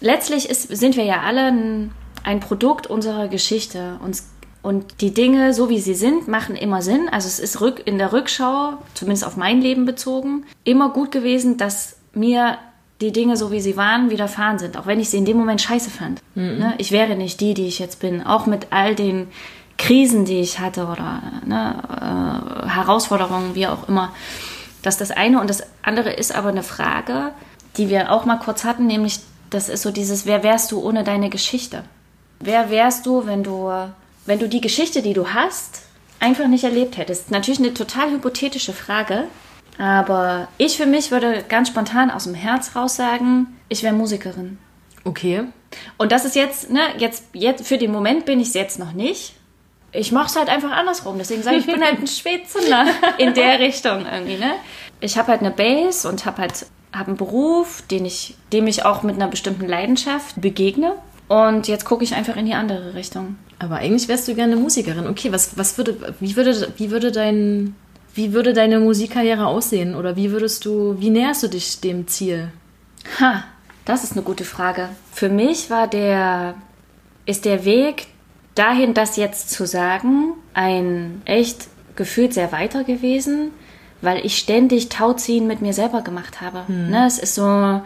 Letztlich 0.00 0.48
ist, 0.48 0.68
sind 0.68 0.96
wir 0.96 1.04
ja 1.04 1.22
alle 1.22 1.46
ein, 1.46 1.92
ein 2.24 2.40
Produkt 2.40 2.86
unserer 2.86 3.28
Geschichte. 3.28 3.98
Uns 4.02 4.30
und 4.62 5.02
die 5.02 5.12
Dinge, 5.12 5.52
so 5.52 5.68
wie 5.68 5.78
sie 5.78 5.94
sind, 5.94 6.26
machen 6.26 6.56
immer 6.56 6.80
Sinn. 6.80 7.08
Also 7.10 7.28
es 7.28 7.38
ist 7.38 7.60
rück, 7.60 7.82
in 7.84 7.98
der 7.98 8.14
Rückschau, 8.14 8.78
zumindest 8.94 9.26
auf 9.26 9.36
mein 9.36 9.60
Leben 9.60 9.84
bezogen, 9.84 10.46
immer 10.64 10.88
gut 10.88 11.12
gewesen, 11.12 11.58
dass 11.58 11.96
mir 12.14 12.56
die 13.02 13.12
Dinge, 13.12 13.36
so 13.36 13.52
wie 13.52 13.60
sie 13.60 13.76
waren, 13.76 14.08
widerfahren 14.08 14.58
sind. 14.58 14.78
Auch 14.78 14.86
wenn 14.86 15.00
ich 15.00 15.10
sie 15.10 15.18
in 15.18 15.26
dem 15.26 15.36
Moment 15.36 15.60
scheiße 15.60 15.90
fand. 15.90 16.22
Mhm. 16.34 16.58
Ne? 16.58 16.74
Ich 16.78 16.92
wäre 16.92 17.14
nicht 17.14 17.40
die, 17.40 17.52
die 17.52 17.66
ich 17.66 17.78
jetzt 17.78 18.00
bin. 18.00 18.24
Auch 18.24 18.46
mit 18.46 18.68
all 18.70 18.94
den 18.94 19.28
Krisen, 19.76 20.24
die 20.24 20.40
ich 20.40 20.60
hatte 20.60 20.86
oder 20.86 21.22
ne, 21.44 22.62
äh, 22.64 22.68
Herausforderungen, 22.68 23.54
wie 23.54 23.66
auch 23.66 23.86
immer. 23.86 24.14
Das 24.80 24.94
ist 24.94 25.00
das 25.02 25.10
eine. 25.10 25.40
Und 25.42 25.50
das 25.50 25.62
andere 25.82 26.12
ist 26.12 26.34
aber 26.34 26.48
eine 26.48 26.62
Frage, 26.62 27.32
die 27.76 27.90
wir 27.90 28.10
auch 28.10 28.24
mal 28.24 28.38
kurz 28.38 28.64
hatten, 28.64 28.86
nämlich 28.86 29.20
das 29.50 29.68
ist 29.68 29.82
so 29.82 29.90
dieses, 29.90 30.24
wer 30.26 30.42
wärst 30.42 30.72
du 30.72 30.80
ohne 30.80 31.04
deine 31.04 31.28
Geschichte? 31.28 31.84
Wer 32.40 32.70
wärst 32.70 33.06
du, 33.06 33.26
wenn 33.26 33.42
du 33.42 33.70
wenn 34.26 34.38
du 34.38 34.48
die 34.48 34.60
Geschichte, 34.60 35.02
die 35.02 35.12
du 35.12 35.28
hast, 35.28 35.82
einfach 36.20 36.46
nicht 36.46 36.64
erlebt 36.64 36.96
hättest? 36.96 37.30
Natürlich 37.30 37.60
eine 37.60 37.74
total 37.74 38.10
hypothetische 38.10 38.72
Frage, 38.72 39.24
aber 39.78 40.48
ich 40.56 40.76
für 40.76 40.86
mich 40.86 41.10
würde 41.10 41.44
ganz 41.48 41.68
spontan 41.68 42.10
aus 42.10 42.24
dem 42.24 42.34
Herz 42.34 42.74
raus 42.76 42.96
sagen, 42.96 43.58
ich 43.68 43.82
wäre 43.82 43.94
Musikerin. 43.94 44.58
Okay. 45.04 45.44
Und 45.98 46.12
das 46.12 46.24
ist 46.24 46.36
jetzt, 46.36 46.70
ne, 46.70 46.80
jetzt, 46.98 47.24
jetzt, 47.32 47.66
für 47.66 47.78
den 47.78 47.90
Moment 47.90 48.24
bin 48.24 48.40
ich 48.40 48.48
es 48.48 48.54
jetzt 48.54 48.78
noch 48.78 48.92
nicht. 48.92 49.34
Ich 49.92 50.12
mache 50.12 50.26
es 50.26 50.36
halt 50.36 50.48
einfach 50.48 50.70
andersrum. 50.70 51.18
Deswegen 51.18 51.42
sage 51.42 51.56
ich, 51.56 51.66
ich 51.66 51.72
bin 51.72 51.84
halt 51.84 51.98
ein 51.98 52.06
Spätzünder 52.06 52.86
in 53.18 53.34
der 53.34 53.60
Richtung 53.60 54.06
irgendwie, 54.10 54.36
ne? 54.36 54.54
Ich 55.00 55.18
habe 55.18 55.28
halt 55.28 55.40
eine 55.40 55.50
Base 55.50 56.08
und 56.08 56.24
habe 56.24 56.42
halt 56.42 56.66
hab 56.92 57.08
einen 57.08 57.16
Beruf, 57.16 57.82
den 57.90 58.04
ich, 58.04 58.36
dem 58.52 58.66
ich 58.66 58.84
auch 58.84 59.02
mit 59.02 59.16
einer 59.16 59.28
bestimmten 59.28 59.68
Leidenschaft 59.68 60.40
begegne. 60.40 60.94
Und 61.28 61.68
jetzt 61.68 61.84
gucke 61.84 62.04
ich 62.04 62.14
einfach 62.14 62.36
in 62.36 62.46
die 62.46 62.54
andere 62.54 62.94
Richtung. 62.94 63.36
Aber 63.58 63.76
eigentlich 63.76 64.08
wärst 64.08 64.28
du 64.28 64.34
gerne 64.34 64.56
Musikerin. 64.56 65.06
Okay, 65.06 65.32
was, 65.32 65.56
was 65.56 65.78
würde, 65.78 66.14
wie 66.20 66.36
würde, 66.36 66.72
wie 66.76 66.90
würde 66.90 67.12
dein, 67.12 67.74
wie 68.14 68.32
würde 68.32 68.52
deine 68.52 68.78
Musikkarriere 68.80 69.46
aussehen? 69.46 69.94
Oder 69.94 70.16
wie 70.16 70.30
würdest 70.30 70.64
du, 70.64 70.96
wie 70.98 71.10
näherst 71.10 71.42
du 71.42 71.48
dich 71.48 71.80
dem 71.80 72.06
Ziel? 72.06 72.52
Ha, 73.20 73.44
das 73.84 74.04
ist 74.04 74.12
eine 74.12 74.22
gute 74.22 74.44
Frage. 74.44 74.90
Für 75.12 75.28
mich 75.28 75.70
war 75.70 75.88
der, 75.88 76.54
ist 77.26 77.44
der 77.44 77.64
Weg 77.64 78.06
dahin, 78.54 78.94
das 78.94 79.16
jetzt 79.16 79.50
zu 79.50 79.66
sagen, 79.66 80.34
ein 80.52 81.22
echt 81.24 81.68
gefühlt 81.96 82.34
sehr 82.34 82.52
weiter 82.52 82.84
gewesen, 82.84 83.50
weil 84.02 84.24
ich 84.24 84.38
ständig 84.38 84.88
Tauziehen 84.90 85.46
mit 85.46 85.62
mir 85.62 85.72
selber 85.72 86.02
gemacht 86.02 86.40
habe. 86.40 86.66
Hm. 86.66 86.90
Ne, 86.90 87.06
es 87.06 87.18
ist 87.18 87.34
so, 87.34 87.82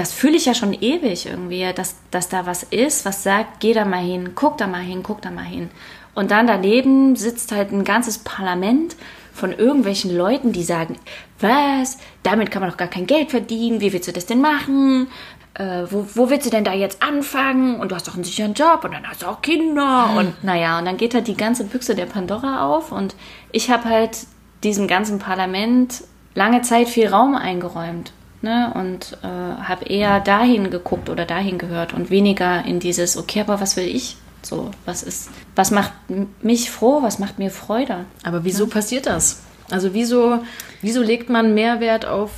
das 0.00 0.14
fühle 0.14 0.38
ich 0.38 0.46
ja 0.46 0.54
schon 0.54 0.72
ewig 0.72 1.26
irgendwie, 1.26 1.70
dass, 1.74 1.94
dass 2.10 2.30
da 2.30 2.46
was 2.46 2.62
ist, 2.62 3.04
was 3.04 3.22
sagt, 3.22 3.60
geh 3.60 3.74
da 3.74 3.84
mal 3.84 4.02
hin, 4.02 4.30
guck 4.34 4.56
da 4.56 4.66
mal 4.66 4.80
hin, 4.80 5.02
guck 5.02 5.20
da 5.20 5.30
mal 5.30 5.44
hin. 5.44 5.68
Und 6.14 6.30
dann 6.30 6.46
daneben 6.46 7.16
sitzt 7.16 7.52
halt 7.52 7.70
ein 7.70 7.84
ganzes 7.84 8.16
Parlament 8.16 8.96
von 9.34 9.52
irgendwelchen 9.52 10.16
Leuten, 10.16 10.52
die 10.52 10.62
sagen, 10.62 10.96
was, 11.38 11.98
damit 12.22 12.50
kann 12.50 12.62
man 12.62 12.70
doch 12.70 12.78
gar 12.78 12.88
kein 12.88 13.06
Geld 13.06 13.30
verdienen, 13.30 13.82
wie 13.82 13.92
willst 13.92 14.08
du 14.08 14.12
das 14.12 14.24
denn 14.24 14.40
machen? 14.40 15.08
Äh, 15.52 15.82
wo, 15.90 16.06
wo 16.14 16.30
willst 16.30 16.46
du 16.46 16.50
denn 16.50 16.64
da 16.64 16.72
jetzt 16.72 17.02
anfangen? 17.02 17.78
Und 17.78 17.90
du 17.90 17.94
hast 17.94 18.08
doch 18.08 18.14
einen 18.14 18.24
sicheren 18.24 18.54
Job 18.54 18.82
und 18.84 18.94
dann 18.94 19.06
hast 19.06 19.20
du 19.20 19.26
auch 19.26 19.42
Kinder. 19.42 20.08
Hm. 20.12 20.16
Und 20.16 20.44
naja, 20.44 20.78
und 20.78 20.86
dann 20.86 20.96
geht 20.96 21.12
halt 21.12 21.28
die 21.28 21.36
ganze 21.36 21.64
Büchse 21.64 21.94
der 21.94 22.06
Pandora 22.06 22.66
auf 22.66 22.90
und 22.90 23.14
ich 23.52 23.70
habe 23.70 23.84
halt 23.84 24.16
diesem 24.64 24.88
ganzen 24.88 25.18
Parlament 25.18 26.04
lange 26.34 26.62
Zeit 26.62 26.88
viel 26.88 27.08
Raum 27.08 27.34
eingeräumt 27.34 28.12
ne? 28.42 28.72
und 28.74 29.18
äh, 29.22 29.26
habe 29.26 29.86
eher 29.86 30.20
dahin 30.20 30.70
geguckt 30.70 31.08
oder 31.08 31.24
dahin 31.26 31.58
gehört 31.58 31.92
und 31.92 32.10
weniger 32.10 32.64
in 32.64 32.80
dieses, 32.80 33.16
okay, 33.16 33.40
aber 33.40 33.60
was 33.60 33.76
will 33.76 33.86
ich? 33.86 34.16
So, 34.42 34.70
was 34.86 35.02
ist, 35.02 35.30
was 35.54 35.70
macht 35.70 35.92
mich 36.40 36.70
froh, 36.70 37.02
was 37.02 37.18
macht 37.18 37.38
mir 37.38 37.50
Freude? 37.50 38.06
Aber 38.22 38.44
wieso 38.44 38.64
ja? 38.64 38.70
passiert 38.70 39.06
das? 39.06 39.42
Also 39.70 39.92
wieso, 39.92 40.42
wieso 40.80 41.02
legt 41.02 41.28
man 41.28 41.54
Mehrwert 41.54 42.06
auf 42.06 42.30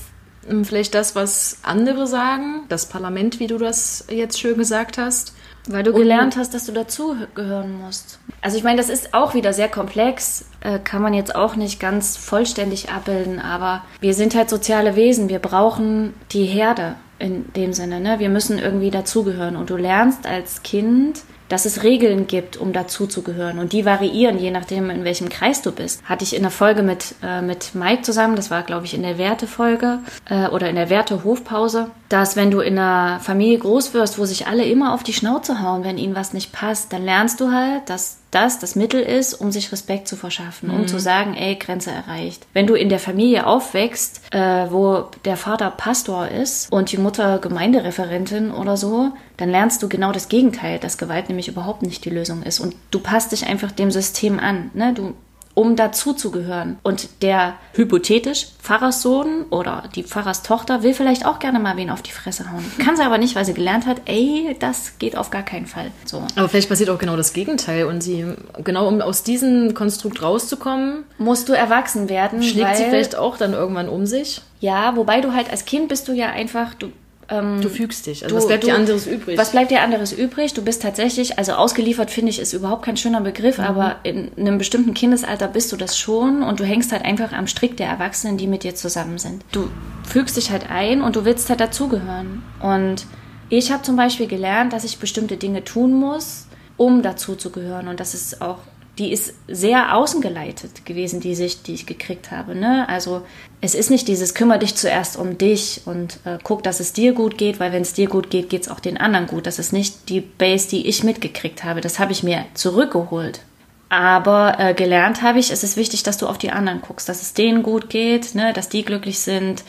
hm, 0.47 0.65
vielleicht 0.65 0.95
das, 0.95 1.15
was 1.15 1.59
andere 1.63 2.07
sagen, 2.07 2.63
das 2.69 2.89
Parlament, 2.89 3.41
wie 3.41 3.47
du 3.47 3.59
das 3.59 4.07
jetzt 4.11 4.41
schön 4.41 4.59
gesagt 4.59 4.99
hast? 4.99 5.35
Weil 5.69 5.85
du 5.85 5.93
gelernt 5.93 6.37
hast, 6.37 6.55
dass 6.55 6.67
du 6.67 6.73
dazugehören 6.73 7.81
musst. 7.81 8.19
Also 8.41 8.57
ich 8.57 8.65
meine, 8.65 8.79
das 8.79 8.89
ist 8.89 9.15
auch 9.15 9.35
wieder 9.35 9.53
sehr 9.53 9.69
komplex, 9.69 10.47
äh, 10.61 10.79
kann 10.81 11.03
man 11.03 11.15
jetzt 11.15 11.35
auch 11.35 11.55
nicht 11.55 11.79
ganz 11.79 12.17
vollständig 12.17 12.91
abbilden, 12.91 13.39
aber 13.39 13.85
wir 14.01 14.15
sind 14.15 14.35
halt 14.35 14.51
soziale 14.51 14.97
Wesen, 14.97 15.29
wir 15.29 15.39
brauchen 15.39 16.15
die 16.33 16.47
Herde 16.47 16.97
in 17.21 17.53
dem 17.53 17.73
Sinne, 17.73 18.01
ne? 18.01 18.19
Wir 18.19 18.29
müssen 18.29 18.59
irgendwie 18.59 18.91
dazugehören 18.91 19.55
und 19.55 19.71
du 19.71 19.77
lernst 19.77 20.27
als 20.27 20.65
Kind 20.65 21.23
dass 21.53 21.67
es 21.67 21.83
Regeln 21.83 22.27
gibt, 22.27 22.57
um 22.57 22.73
dazuzugehören. 22.73 23.59
Und 23.59 23.75
die 23.75 23.85
variieren, 23.85 24.39
je 24.39 24.51
nachdem, 24.51 24.89
in 24.89 25.05
welchem 25.05 25.29
Kreis 25.29 25.61
du 25.61 25.71
bist. 25.71 26.03
Hatte 26.05 26.25
ich 26.25 26.35
in 26.35 26.41
der 26.41 26.51
Folge 26.51 26.83
mit, 26.83 27.15
äh, 27.23 27.43
mit 27.43 27.75
Mike 27.75 28.01
zusammen, 28.01 28.37
das 28.37 28.51
war, 28.51 28.63
glaube 28.63 28.87
ich, 28.87 28.95
in 28.95 29.03
der 29.03 29.19
Wertefolge 29.19 29.99
äh, 30.31 30.47
oder 30.47 30.71
in 30.71 30.77
der 30.77 30.89
Werte-Hofpause, 30.89 31.91
dass 32.13 32.37
wenn 32.37 32.51
du 32.51 32.61
in 32.61 32.79
einer 32.79 33.21
Familie 33.21 33.59
groß 33.59 33.95
wirst, 33.95 34.19
wo 34.19 34.27
sich 34.27 34.47
alle 34.47 34.65
immer 34.65 34.93
auf 34.93 35.03
die 35.03 35.15
Schnauze 35.15 35.63
hauen, 35.63 35.83
wenn 35.83 35.97
ihnen 35.97 36.15
was 36.15 36.35
nicht 36.35 36.53
passt, 36.53 36.93
dann 36.93 37.05
lernst 37.05 37.41
du 37.41 37.51
halt, 37.51 37.89
dass 37.89 38.19
das 38.31 38.59
das 38.59 38.77
Mittel 38.77 39.01
ist, 39.01 39.35
um 39.35 39.51
sich 39.51 39.73
Respekt 39.73 40.09
zu 40.09 40.17
verschaffen, 40.17 40.71
um 40.71 40.83
mhm. 40.83 40.89
zu 40.89 40.99
sagen, 40.99 41.35
ey, 41.35 41.57
Grenze 41.57 41.91
erreicht. 41.91 42.47
Wenn 42.53 42.67
du 42.67 42.75
in 42.75 42.89
der 42.89 42.99
Familie 42.99 43.47
aufwächst, 43.47 44.23
äh, 44.31 44.67
wo 44.71 45.07
der 45.25 45.37
Vater 45.37 45.71
Pastor 45.71 46.29
ist 46.29 46.71
und 46.73 46.93
die 46.93 46.99
Mutter 46.99 47.39
Gemeindereferentin 47.39 48.51
oder 48.51 48.77
so, 48.77 49.13
dann 49.37 49.51
lernst 49.51 49.83
du 49.83 49.89
genau 49.89 50.13
das 50.13 50.29
Gegenteil, 50.29 50.79
dass 50.79 50.99
Gewalt 50.99 51.29
nämlich 51.29 51.49
überhaupt 51.49 51.83
nicht 51.83 52.05
die 52.05 52.11
Lösung 52.11 52.43
ist. 52.43 52.61
Und 52.61 52.75
du 52.91 53.01
passt 53.01 53.33
dich 53.33 53.47
einfach 53.47 53.73
dem 53.73 53.91
System 53.91 54.39
an. 54.39 54.71
Ne? 54.75 54.93
Du 54.95 55.15
um 55.55 55.77
dazuzugehören. 55.77 56.79
Und 56.83 57.23
der 57.23 57.55
hypothetisch 57.75 58.49
Pfarrerssohn 58.61 59.45
oder 59.51 59.85
die 59.95 60.03
Pfarrerstochter 60.03 60.83
will 60.83 60.95
vielleicht 60.95 61.27
auch 61.27 61.39
gerne 61.39 61.59
mal 61.59 61.77
wen 61.77 61.91
auf 61.91 62.03
die 62.03 62.13
Fresse 62.13 62.51
hauen. 62.51 62.65
Kann 62.79 62.97
sie 62.97 63.03
aber 63.03 63.19
nicht, 63.19 63.35
weil 63.35 63.45
sie 63.45 63.55
gelernt 63.55 63.87
hat, 63.87 64.03
ey, 64.07 64.57
das 64.59 64.99
geht 64.99 65.17
auf 65.17 65.31
gar 65.31 65.43
keinen 65.43 65.67
Fall. 65.67 65.91
So. 66.05 66.23
Aber 66.37 66.49
vielleicht 66.49 66.69
passiert 66.69 66.91
auch 66.91 66.99
genau 66.99 67.17
das 67.17 67.33
Gegenteil 67.33 67.87
und 67.87 68.03
sie, 68.03 68.25
genau 68.63 68.89
um 68.89 69.01
aus 69.01 69.23
diesem 69.23 69.75
Konstrukt 69.75 70.23
rauszukommen, 70.23 71.05
musst 71.19 71.49
du 71.49 71.53
erwachsen 71.53 72.09
werden. 72.09 72.43
Schlägt 72.43 72.77
sie 72.77 72.85
vielleicht 72.85 73.17
auch 73.17 73.37
dann 73.37 73.53
irgendwann 73.53 73.89
um 73.89 74.07
sich? 74.07 74.41
Ja, 74.61 74.97
wobei 74.97 75.21
du 75.21 75.35
halt 75.35 75.51
als 75.51 75.65
Kind 75.65 75.89
bist 75.89 76.07
du 76.07 76.13
ja 76.13 76.29
einfach, 76.29 76.75
du 76.75 76.93
ähm, 77.33 77.63
du 77.63 77.71
fügst 77.71 78.07
dich. 78.07 78.25
Also 78.25 78.35
du, 78.35 78.41
was 78.41 78.47
bleibt 78.47 78.65
du, 78.65 78.69
dir 78.69 78.75
anderes 78.75 79.07
übrig? 79.07 79.39
Was 79.39 79.53
bleibt 79.53 79.71
dir 79.71 79.81
anderes 79.81 80.13
übrig? 80.13 80.53
Du 80.53 80.63
bist 80.63 80.83
tatsächlich, 80.83 81.39
also 81.39 81.53
ausgeliefert 81.53 82.11
finde 82.11 82.31
ich, 82.31 82.39
ist 82.39 82.53
überhaupt 82.53 82.85
kein 82.85 82.97
schöner 82.97 83.23
Begriff, 83.23 83.59
mhm. 83.59 83.65
aber 83.65 83.97
in 84.03 84.31
einem 84.37 84.59
bestimmten 84.59 84.93
Kindesalter 84.93 85.49
bist 85.49 85.73
du 85.73 85.77
das 85.77 85.99
schon 85.99 86.43
und 86.43 86.61
du 86.61 86.65
hängst 86.65 86.93
halt 86.93 87.05
einfach 87.05 87.33
am 87.33 87.47
Strick 87.47 87.77
der 87.79 87.89
Erwachsenen, 87.89 88.37
die 88.37 88.47
mit 88.47 88.65
dir 88.65 88.75
zusammen 88.75 89.19
sind. 89.19 89.45
Du 89.51 89.69
fügst 90.05 90.37
dich 90.37 90.51
halt 90.51 90.71
ein 90.71 91.01
und 91.01 91.17
du 91.17 91.25
willst 91.25 91.49
halt 91.49 91.61
dazugehören. 91.61 92.43
Und 92.61 93.07
ich 93.49 93.73
habe 93.73 93.83
zum 93.83 93.97
Beispiel 93.97 94.27
gelernt, 94.27 94.73
dass 94.73 94.85
ich 94.85 94.99
bestimmte 94.99 95.37
Dinge 95.37 95.65
tun 95.65 95.95
muss, 95.95 96.47
um 96.77 97.03
dazuzugehören. 97.03 97.89
Und 97.89 98.01
das 98.01 98.15
ist 98.15 98.43
auch 98.43 98.59
die 98.99 99.11
ist 99.11 99.35
sehr 99.49 99.97
außengeleitet 99.97 100.85
gewesen, 100.85 101.21
die 101.21 101.35
Sicht, 101.35 101.67
die 101.67 101.75
ich 101.75 101.87
gekriegt 101.87 102.31
habe. 102.31 102.55
Ne? 102.55 102.87
Also 102.89 103.23
es 103.63 103.75
ist 103.75 103.91
nicht 103.91 104.07
dieses, 104.07 104.35
kümmere 104.35 104.59
dich 104.59 104.75
zuerst 104.75 105.17
um 105.17 105.39
dich 105.39 105.81
und 105.87 106.19
äh, 106.25 106.39
guck, 106.43 106.63
dass 106.63 106.79
es 106.79 106.93
dir 106.93 107.13
gut 107.15 107.39
geht, 107.39 107.59
weil 107.59 107.73
wenn 107.73 107.83
es 107.83 107.95
dir 107.95 108.09
gut 108.09 108.29
geht, 108.29 108.51
geht 108.51 108.63
es 108.63 108.69
auch 108.69 108.81
den 108.81 108.99
anderen 108.99 109.27
gut. 109.27 109.47
Das 109.47 109.59
ist 109.59 109.73
nicht 109.73 110.11
die 110.11 110.21
Base, 110.21 110.69
die 110.69 110.87
ich 110.87 111.05
mitgekriegt 111.05 111.65
habe. 111.65 111.81
Das 111.81 111.99
habe 111.99 112.13
ich 112.13 112.23
mir 112.23 112.45
zurückgeholt. 112.53 113.41
Aber 113.89 114.57
äh, 114.59 114.75
gelernt 114.75 115.23
habe 115.23 115.39
ich, 115.39 115.51
es 115.51 115.65
ist 115.65 115.77
wichtig, 115.77 116.03
dass 116.03 116.19
du 116.19 116.27
auf 116.27 116.39
die 116.39 116.51
anderen 116.51 116.83
guckst, 116.83 117.09
dass 117.09 117.23
es 117.23 117.33
denen 117.33 117.63
gut 117.63 117.89
geht, 117.89 118.35
ne? 118.35 118.53
dass 118.53 118.69
die 118.69 118.85
glücklich 118.85 119.21
sind. 119.21 119.65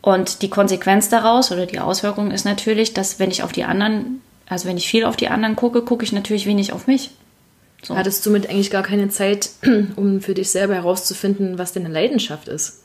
Und 0.00 0.40
die 0.42 0.50
Konsequenz 0.50 1.10
daraus 1.10 1.52
oder 1.52 1.66
die 1.66 1.78
Auswirkung 1.78 2.30
ist 2.30 2.44
natürlich, 2.44 2.94
dass 2.94 3.18
wenn 3.18 3.30
ich 3.30 3.42
auf 3.42 3.52
die 3.52 3.64
anderen, 3.64 4.22
also 4.48 4.66
wenn 4.66 4.78
ich 4.78 4.88
viel 4.88 5.04
auf 5.04 5.16
die 5.16 5.28
anderen 5.28 5.56
gucke, 5.56 5.82
gucke 5.82 6.04
ich 6.04 6.12
natürlich 6.12 6.46
wenig 6.46 6.72
auf 6.72 6.86
mich. 6.86 7.10
So. 7.82 7.96
Hattest 7.96 8.24
du 8.24 8.30
mit 8.30 8.48
eigentlich 8.48 8.70
gar 8.70 8.82
keine 8.82 9.08
Zeit, 9.08 9.50
um 9.96 10.20
für 10.20 10.34
dich 10.34 10.50
selber 10.50 10.74
herauszufinden, 10.74 11.58
was 11.58 11.72
deine 11.72 11.88
Leidenschaft 11.88 12.48
ist? 12.48 12.78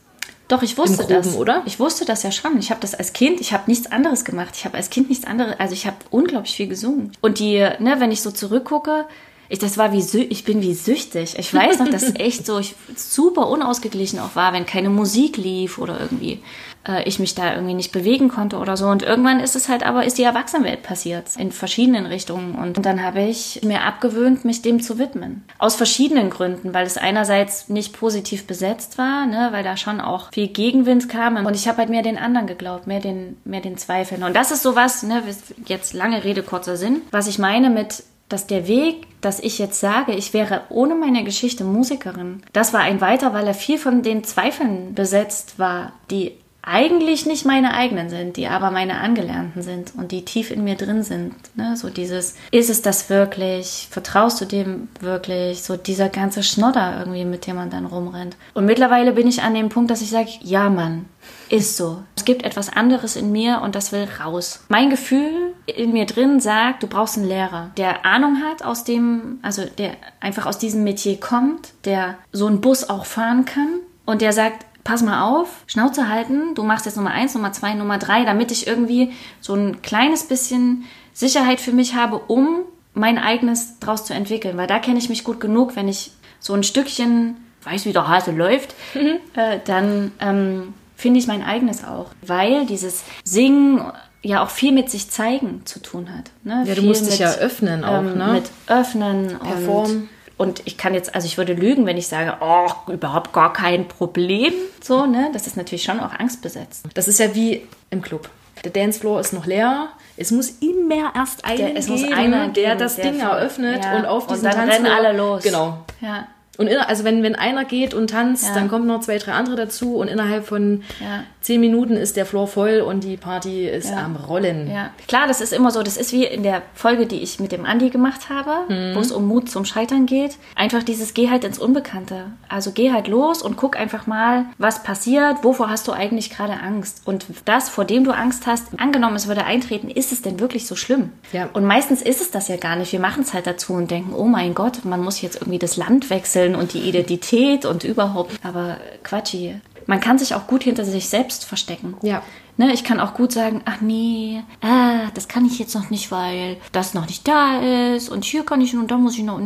Doch, 0.47 0.63
ich 0.63 0.77
wusste 0.77 1.03
Groben, 1.03 1.13
das. 1.13 1.35
oder? 1.35 1.61
Ich 1.65 1.79
wusste 1.79 2.05
das 2.05 2.23
ja 2.23 2.31
schon. 2.31 2.57
Ich 2.57 2.71
habe 2.71 2.79
das 2.79 2.95
als 2.95 3.13
Kind, 3.13 3.41
ich 3.41 3.51
habe 3.51 3.63
nichts 3.67 3.91
anderes 3.91 4.23
gemacht. 4.23 4.55
Ich 4.55 4.65
habe 4.65 4.77
als 4.77 4.89
Kind 4.89 5.09
nichts 5.09 5.25
anderes, 5.25 5.55
also 5.59 5.73
ich 5.73 5.85
habe 5.85 5.97
unglaublich 6.09 6.55
viel 6.55 6.67
gesungen. 6.67 7.11
Und 7.21 7.39
die, 7.39 7.57
ne, 7.57 7.95
wenn 7.99 8.11
ich 8.11 8.21
so 8.21 8.31
zurückgucke, 8.31 9.05
ich, 9.49 9.59
das 9.59 9.77
war 9.77 9.93
wie, 9.93 9.99
ich 10.23 10.43
bin 10.45 10.61
wie 10.61 10.73
süchtig. 10.73 11.35
Ich 11.37 11.53
weiß 11.53 11.79
noch, 11.79 11.89
dass 11.89 12.03
echt 12.15 12.45
so 12.45 12.59
ich, 12.59 12.75
super 12.95 13.47
unausgeglichen 13.47 14.19
auch 14.19 14.35
war, 14.35 14.53
wenn 14.53 14.65
keine 14.65 14.89
Musik 14.89 15.37
lief 15.37 15.77
oder 15.77 15.99
irgendwie 15.99 16.39
äh, 16.87 17.03
ich 17.03 17.19
mich 17.19 17.35
da 17.35 17.53
irgendwie 17.53 17.73
nicht 17.73 17.91
bewegen 17.91 18.29
konnte 18.29 18.57
oder 18.57 18.77
so. 18.77 18.87
Und 18.87 19.03
irgendwann 19.03 19.39
ist 19.39 19.55
es 19.55 19.69
halt 19.69 19.85
aber, 19.85 20.05
ist 20.05 20.17
die 20.17 20.23
Erwachsenenwelt 20.23 20.83
passiert 20.83 21.35
in 21.37 21.51
verschiedenen 21.51 22.05
Richtungen. 22.05 22.55
Und 22.55 22.85
dann 22.85 23.03
habe 23.03 23.21
ich 23.21 23.61
mir 23.63 23.83
abgewöhnt, 23.83 24.45
mich 24.45 24.61
dem 24.61 24.81
zu 24.81 24.97
widmen. 24.97 25.43
Aus 25.57 25.75
verschiedenen 25.75 26.29
Gründen, 26.29 26.73
weil 26.73 26.85
es 26.85 26.97
einerseits 26.97 27.69
nicht 27.69 27.97
positiv 27.97 28.47
besetzt 28.47 28.97
war, 28.97 29.25
ne, 29.25 29.49
weil 29.51 29.63
da 29.63 29.77
schon 29.77 30.01
auch 30.01 30.31
viel 30.31 30.47
Gegenwind 30.47 31.09
kam. 31.09 31.45
Und 31.45 31.55
ich 31.55 31.67
habe 31.67 31.79
halt 31.79 31.89
mehr 31.89 32.03
den 32.03 32.17
anderen 32.17 32.47
geglaubt, 32.47 32.87
mehr 32.87 32.99
den, 32.99 33.37
mehr 33.45 33.61
den 33.61 33.77
Zweifeln. 33.77 34.23
Und 34.23 34.35
das 34.35 34.51
ist 34.51 34.63
sowas, 34.63 35.03
ne, 35.03 35.23
jetzt 35.65 35.93
lange 35.93 36.23
Rede, 36.23 36.43
kurzer 36.43 36.77
Sinn, 36.77 37.01
was 37.11 37.27
ich 37.27 37.39
meine 37.39 37.69
mit, 37.69 38.03
dass 38.29 38.47
der 38.47 38.67
Weg, 38.67 39.07
dass 39.21 39.39
ich 39.39 39.57
jetzt 39.57 39.79
sage, 39.79 40.13
ich 40.13 40.33
wäre 40.33 40.61
ohne 40.69 40.95
meine 40.95 41.23
Geschichte 41.23 41.63
Musikerin, 41.63 42.41
das 42.53 42.73
war 42.73 42.81
ein 42.81 43.01
weiter, 43.01 43.33
weil 43.33 43.47
er 43.47 43.53
viel 43.53 43.77
von 43.77 44.03
den 44.03 44.23
Zweifeln 44.23 44.93
besetzt 44.93 45.59
war, 45.59 45.93
die 46.11 46.33
eigentlich 46.67 47.25
nicht 47.25 47.45
meine 47.45 47.73
eigenen 47.73 48.09
sind, 48.09 48.35
die 48.35 48.47
aber 48.47 48.71
meine 48.71 48.99
Angelernten 48.99 49.61
sind 49.61 49.93
und 49.95 50.11
die 50.11 50.25
tief 50.25 50.51
in 50.51 50.65
mir 50.65 50.75
drin 50.75 51.01
sind. 51.01 51.33
Ne? 51.55 51.77
So 51.77 51.89
dieses, 51.89 52.35
ist 52.51 52.69
es 52.69 52.81
das 52.81 53.09
wirklich? 53.09 53.87
Vertraust 53.89 54.41
du 54.41 54.45
dem 54.45 54.89
wirklich? 54.99 55.63
So 55.63 55.77
dieser 55.77 56.09
ganze 56.09 56.43
Schnodder 56.43 56.99
irgendwie, 56.99 57.23
mit 57.23 57.47
dem 57.47 57.55
man 57.55 57.69
dann 57.69 57.85
rumrennt. 57.85 58.35
Und 58.53 58.65
mittlerweile 58.65 59.13
bin 59.13 59.27
ich 59.27 59.41
an 59.41 59.53
dem 59.53 59.69
Punkt, 59.69 59.89
dass 59.89 60.01
ich 60.01 60.09
sage, 60.09 60.29
ja 60.41 60.69
Mann, 60.69 61.05
ist 61.49 61.77
so. 61.77 62.03
Es 62.17 62.25
gibt 62.25 62.43
etwas 62.43 62.69
anderes 62.69 63.15
in 63.15 63.31
mir 63.31 63.61
und 63.63 63.75
das 63.75 63.93
will 63.93 64.07
raus. 64.19 64.65
Mein 64.67 64.89
Gefühl 64.89 65.53
in 65.65 65.93
mir 65.93 66.05
drin 66.05 66.41
sagt, 66.41 66.83
du 66.83 66.87
brauchst 66.87 67.17
einen 67.17 67.27
Lehrer, 67.27 67.71
der 67.77 68.05
Ahnung 68.05 68.41
hat 68.43 68.63
aus 68.63 68.83
dem, 68.83 69.39
also 69.41 69.63
der 69.77 69.91
einfach 70.19 70.45
aus 70.45 70.57
diesem 70.57 70.83
Metier 70.83 71.17
kommt, 71.19 71.73
der 71.85 72.15
so 72.33 72.47
einen 72.47 72.59
Bus 72.59 72.89
auch 72.89 73.05
fahren 73.05 73.45
kann 73.45 73.69
und 74.05 74.21
der 74.21 74.33
sagt, 74.33 74.65
pass 74.87 75.03
mal 75.03 75.21
auf, 75.21 75.49
Schnauze 75.67 76.07
halten, 76.07 76.55
du 76.55 76.63
machst 76.63 76.85
jetzt 76.85 76.95
Nummer 76.95 77.11
eins, 77.11 77.35
Nummer 77.35 77.51
zwei, 77.51 77.73
Nummer 77.73 77.97
drei, 77.97 78.23
damit 78.23 78.53
ich 78.53 78.67
irgendwie 78.67 79.11
so 79.41 79.53
ein 79.53 79.81
kleines 79.81 80.23
bisschen 80.23 80.85
Sicherheit 81.11 81.59
für 81.59 81.73
mich 81.73 81.93
habe, 81.93 82.19
um 82.19 82.59
mein 82.93 83.17
eigenes 83.17 83.79
draus 83.79 84.05
zu 84.05 84.13
entwickeln. 84.13 84.55
Weil 84.55 84.67
da 84.67 84.79
kenne 84.79 84.97
ich 84.97 85.09
mich 85.09 85.25
gut 85.25 85.41
genug, 85.41 85.75
wenn 85.75 85.89
ich 85.89 86.11
so 86.39 86.53
ein 86.53 86.63
Stückchen 86.63 87.35
weiß, 87.63 87.85
wie 87.85 87.91
der 87.91 88.07
Hase 88.07 88.31
läuft, 88.31 88.75
mhm. 88.93 89.17
äh, 89.33 89.59
dann 89.65 90.13
ähm, 90.21 90.73
finde 90.95 91.19
ich 91.19 91.27
mein 91.27 91.43
eigenes 91.43 91.83
auch. 91.83 92.11
Weil 92.25 92.65
dieses 92.65 93.03
Singen 93.25 93.81
ja 94.21 94.41
auch 94.41 94.49
viel 94.49 94.71
mit 94.71 94.89
sich 94.89 95.09
zeigen 95.09 95.63
zu 95.65 95.81
tun 95.81 96.07
hat. 96.15 96.31
Ne? 96.43 96.63
Ja, 96.65 96.75
du 96.75 96.83
musst 96.83 97.03
mit, 97.03 97.11
dich 97.11 97.19
ja 97.19 97.33
öffnen 97.33 97.83
auch, 97.83 97.99
ähm, 97.99 98.17
ne? 98.17 98.27
Mit 98.31 98.51
öffnen 98.67 99.37
Perform. 99.37 99.91
und 99.91 100.09
und 100.37 100.61
ich 100.65 100.77
kann 100.77 100.93
jetzt, 100.93 101.15
also 101.15 101.25
ich 101.25 101.37
würde 101.37 101.53
lügen, 101.53 101.85
wenn 101.85 101.97
ich 101.97 102.07
sage, 102.07 102.37
oh, 102.41 102.69
überhaupt 102.91 103.33
gar 103.33 103.53
kein 103.53 103.87
Problem. 103.87 104.53
So, 104.81 105.05
ne? 105.05 105.29
Das 105.33 105.47
ist 105.47 105.57
natürlich 105.57 105.83
schon 105.83 105.99
auch 105.99 106.13
angstbesetzt. 106.13 106.85
Das 106.93 107.07
ist 107.07 107.19
ja 107.19 107.33
wie 107.33 107.67
im 107.89 108.01
Club. 108.01 108.29
Der 108.63 108.71
Dancefloor 108.71 109.19
ist 109.19 109.33
noch 109.33 109.45
leer. 109.45 109.89
Es 110.15 110.31
muss 110.31 110.49
immer 110.61 111.13
erst 111.15 111.45
einer 111.45 111.57
der, 111.57 111.75
es 111.77 111.87
muss 111.87 112.03
einer 112.11 112.49
der 112.49 112.75
das 112.75 112.95
der 112.95 113.11
Ding 113.11 113.19
eröffnet 113.19 113.83
ja. 113.83 113.97
und 113.97 114.05
auf 114.05 114.27
diesen 114.27 114.47
und 114.47 114.53
dann 114.53 114.69
rennen 114.69 114.87
alle 114.87 115.15
los. 115.15 115.43
Genau. 115.43 115.79
Ja. 116.01 116.27
Und 116.57 116.67
in, 116.67 116.77
also 116.77 117.03
wenn, 117.03 117.23
wenn 117.23 117.35
einer 117.35 117.65
geht 117.65 117.93
und 117.93 118.09
tanzt, 118.09 118.47
ja. 118.47 118.53
dann 118.55 118.67
kommen 118.67 118.87
noch 118.87 119.01
zwei, 119.01 119.17
drei 119.17 119.33
andere 119.33 119.55
dazu 119.55 119.95
und 119.97 120.07
innerhalb 120.07 120.45
von 120.45 120.83
ja. 120.99 121.23
zehn 121.41 121.61
Minuten 121.61 121.95
ist 121.95 122.17
der 122.17 122.25
Floor 122.25 122.47
voll 122.47 122.81
und 122.81 123.03
die 123.03 123.17
Party 123.17 123.67
ist 123.67 123.91
ja. 123.91 124.03
am 124.03 124.15
Rollen. 124.15 124.69
Ja, 124.69 124.91
klar, 125.07 125.27
das 125.27 125.41
ist 125.41 125.53
immer 125.53 125.71
so. 125.71 125.83
Das 125.83 125.97
ist 125.97 126.11
wie 126.11 126.25
in 126.25 126.43
der 126.43 126.63
Folge, 126.73 127.05
die 127.05 127.21
ich 127.21 127.39
mit 127.39 127.51
dem 127.51 127.65
Andi 127.65 127.89
gemacht 127.89 128.29
habe, 128.29 128.73
mhm. 128.73 128.95
wo 128.95 128.99
es 128.99 129.11
um 129.11 129.27
Mut 129.27 129.49
zum 129.49 129.65
Scheitern 129.65 130.05
geht. 130.05 130.37
Einfach 130.55 130.83
dieses 130.83 131.13
Geh 131.13 131.29
halt 131.29 131.43
ins 131.43 131.59
Unbekannte. 131.59 132.25
Also 132.49 132.71
geh 132.71 132.91
halt 132.91 133.07
los 133.07 133.41
und 133.41 133.55
guck 133.55 133.77
einfach 133.77 134.07
mal, 134.07 134.45
was 134.57 134.83
passiert. 134.83 135.43
Wovor 135.43 135.69
hast 135.69 135.87
du 135.87 135.91
eigentlich 135.91 136.31
gerade 136.31 136.53
Angst? 136.53 137.01
Und 137.05 137.25
das, 137.45 137.69
vor 137.69 137.85
dem 137.85 138.03
du 138.03 138.11
Angst 138.11 138.47
hast, 138.47 138.67
angenommen, 138.79 139.15
es 139.15 139.27
würde 139.27 139.45
eintreten, 139.45 139.89
ist 139.89 140.11
es 140.11 140.21
denn 140.21 140.39
wirklich 140.39 140.65
so 140.65 140.75
schlimm? 140.75 141.11
Ja. 141.33 141.49
Und 141.53 141.65
meistens 141.65 142.01
ist 142.01 142.21
es 142.21 142.31
das 142.31 142.47
ja 142.47 142.57
gar 142.57 142.75
nicht. 142.75 142.91
Wir 142.91 142.99
machen 142.99 143.23
es 143.23 143.33
halt 143.33 143.45
dazu 143.45 143.73
und 143.73 143.91
denken, 143.91 144.13
oh 144.13 144.25
mein 144.25 144.55
Gott, 144.55 144.85
man 144.85 145.03
muss 145.03 145.21
jetzt 145.21 145.35
irgendwie 145.35 145.59
das 145.59 145.77
Land 145.77 146.09
wechseln 146.09 146.46
Wurzeln 146.47 146.55
und 146.55 146.73
die 146.73 146.87
Identität 146.87 147.65
und 147.65 147.83
überhaupt. 147.83 148.33
Aber 148.43 148.77
Quatschi. 149.03 149.55
Man 149.85 149.99
kann 149.99 150.17
sich 150.17 150.35
auch 150.35 150.47
gut 150.47 150.63
hinter 150.63 150.83
sich 150.83 151.07
selbst 151.09 151.45
verstecken. 151.45 151.95
Ja. 152.01 152.21
Ne, 152.57 152.73
ich 152.73 152.83
kann 152.83 152.99
auch 152.99 153.13
gut 153.13 153.31
sagen, 153.31 153.61
ach 153.65 153.81
nee, 153.81 154.41
ah, 154.61 155.09
das 155.13 155.27
kann 155.27 155.45
ich 155.45 155.59
jetzt 155.59 155.75
noch 155.75 155.91
nicht, 155.91 156.11
weil 156.11 156.57
das 156.71 156.95
noch 156.95 157.05
nicht 157.05 157.27
da 157.27 157.59
ist 157.93 158.09
und 158.09 158.25
hier 158.25 158.43
kann 158.43 158.61
ich 158.61 158.75
und 158.75 158.89
da 158.89 158.97
muss 158.97 159.15
ich 159.15 159.23
noch. 159.23 159.39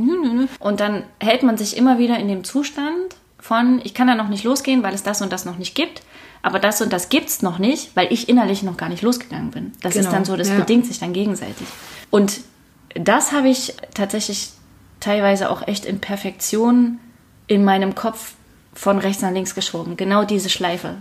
Und 0.60 0.80
dann 0.80 1.04
hält 1.20 1.44
man 1.44 1.58
sich 1.58 1.76
immer 1.76 2.00
wieder 2.00 2.18
in 2.18 2.30
dem 2.30 2.46
Zustand 2.46 3.18
von, 3.38 3.82
ich 3.84 3.94
kann 3.94 4.08
da 4.08 4.16
noch 4.16 4.30
nicht 4.30 4.46
losgehen, 4.46 4.82
weil 4.82 4.94
es 4.94 5.04
das 5.04 5.22
und 5.22 5.34
das 5.34 5.44
noch 5.44 5.58
nicht 5.58 5.76
gibt. 5.76 6.04
Aber 6.42 6.58
das 6.58 6.82
und 6.82 6.94
das 6.94 7.10
gibt 7.10 7.28
es 7.28 7.42
noch 7.42 7.60
nicht, 7.60 7.96
weil 7.96 8.12
ich 8.12 8.30
innerlich 8.30 8.64
noch 8.64 8.78
gar 8.78 8.90
nicht 8.90 9.04
losgegangen 9.04 9.52
bin. 9.52 9.74
Das 9.82 9.94
genau. 9.94 10.08
ist 10.08 10.14
dann 10.14 10.26
so, 10.26 10.38
das 10.38 10.48
ja. 10.48 10.56
bedingt 10.56 10.86
sich 10.86 10.98
dann 10.98 11.12
gegenseitig. 11.12 11.68
Und 12.12 12.40
das 12.96 13.34
habe 13.34 13.50
ich 13.50 13.74
tatsächlich 13.94 14.54
teilweise 15.02 15.50
auch 15.50 15.68
echt 15.68 15.86
in 15.86 16.00
Perfektion 16.00 17.00
in 17.48 17.66
meinem 17.66 17.96
Kopf 17.96 18.36
von 18.74 18.98
rechts 18.98 19.22
nach 19.22 19.32
links 19.32 19.54
geschoben. 19.56 19.98
Genau 19.98 20.24
diese 20.24 20.50
Schleife. 20.50 20.96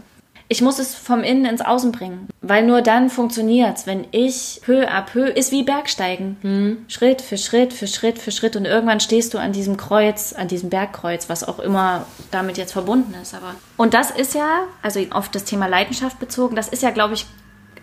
Ich 0.52 0.62
muss 0.62 0.80
es 0.80 0.96
vom 0.96 1.22
Innen 1.22 1.44
ins 1.44 1.60
Außen 1.60 1.92
bringen, 1.92 2.28
weil 2.40 2.66
nur 2.66 2.82
dann 2.82 3.08
funktioniert 3.08 3.78
es, 3.78 3.86
wenn 3.86 4.08
ich 4.10 4.60
peu 4.64 4.84
à 4.88 5.00
peu, 5.00 5.26
ist 5.26 5.52
wie 5.52 5.62
Bergsteigen. 5.62 6.38
Mhm. 6.42 6.84
Schritt 6.88 7.22
für 7.22 7.38
Schritt 7.38 7.72
für 7.72 7.86
Schritt 7.86 8.18
für 8.18 8.32
Schritt 8.32 8.56
und 8.56 8.64
irgendwann 8.64 8.98
stehst 8.98 9.32
du 9.32 9.38
an 9.38 9.52
diesem 9.52 9.76
Kreuz, 9.76 10.32
an 10.32 10.48
diesem 10.48 10.68
Bergkreuz, 10.68 11.28
was 11.28 11.46
auch 11.46 11.60
immer 11.60 12.04
damit 12.32 12.58
jetzt 12.58 12.72
verbunden 12.72 13.14
ist. 13.22 13.32
Aber 13.32 13.54
und 13.76 13.94
das 13.94 14.10
ist 14.10 14.34
ja, 14.34 14.64
also 14.82 14.98
auf 15.10 15.28
das 15.28 15.44
Thema 15.44 15.68
Leidenschaft 15.68 16.18
bezogen, 16.18 16.56
das 16.56 16.66
ist 16.66 16.82
ja, 16.82 16.90
glaube 16.90 17.14
ich, 17.14 17.26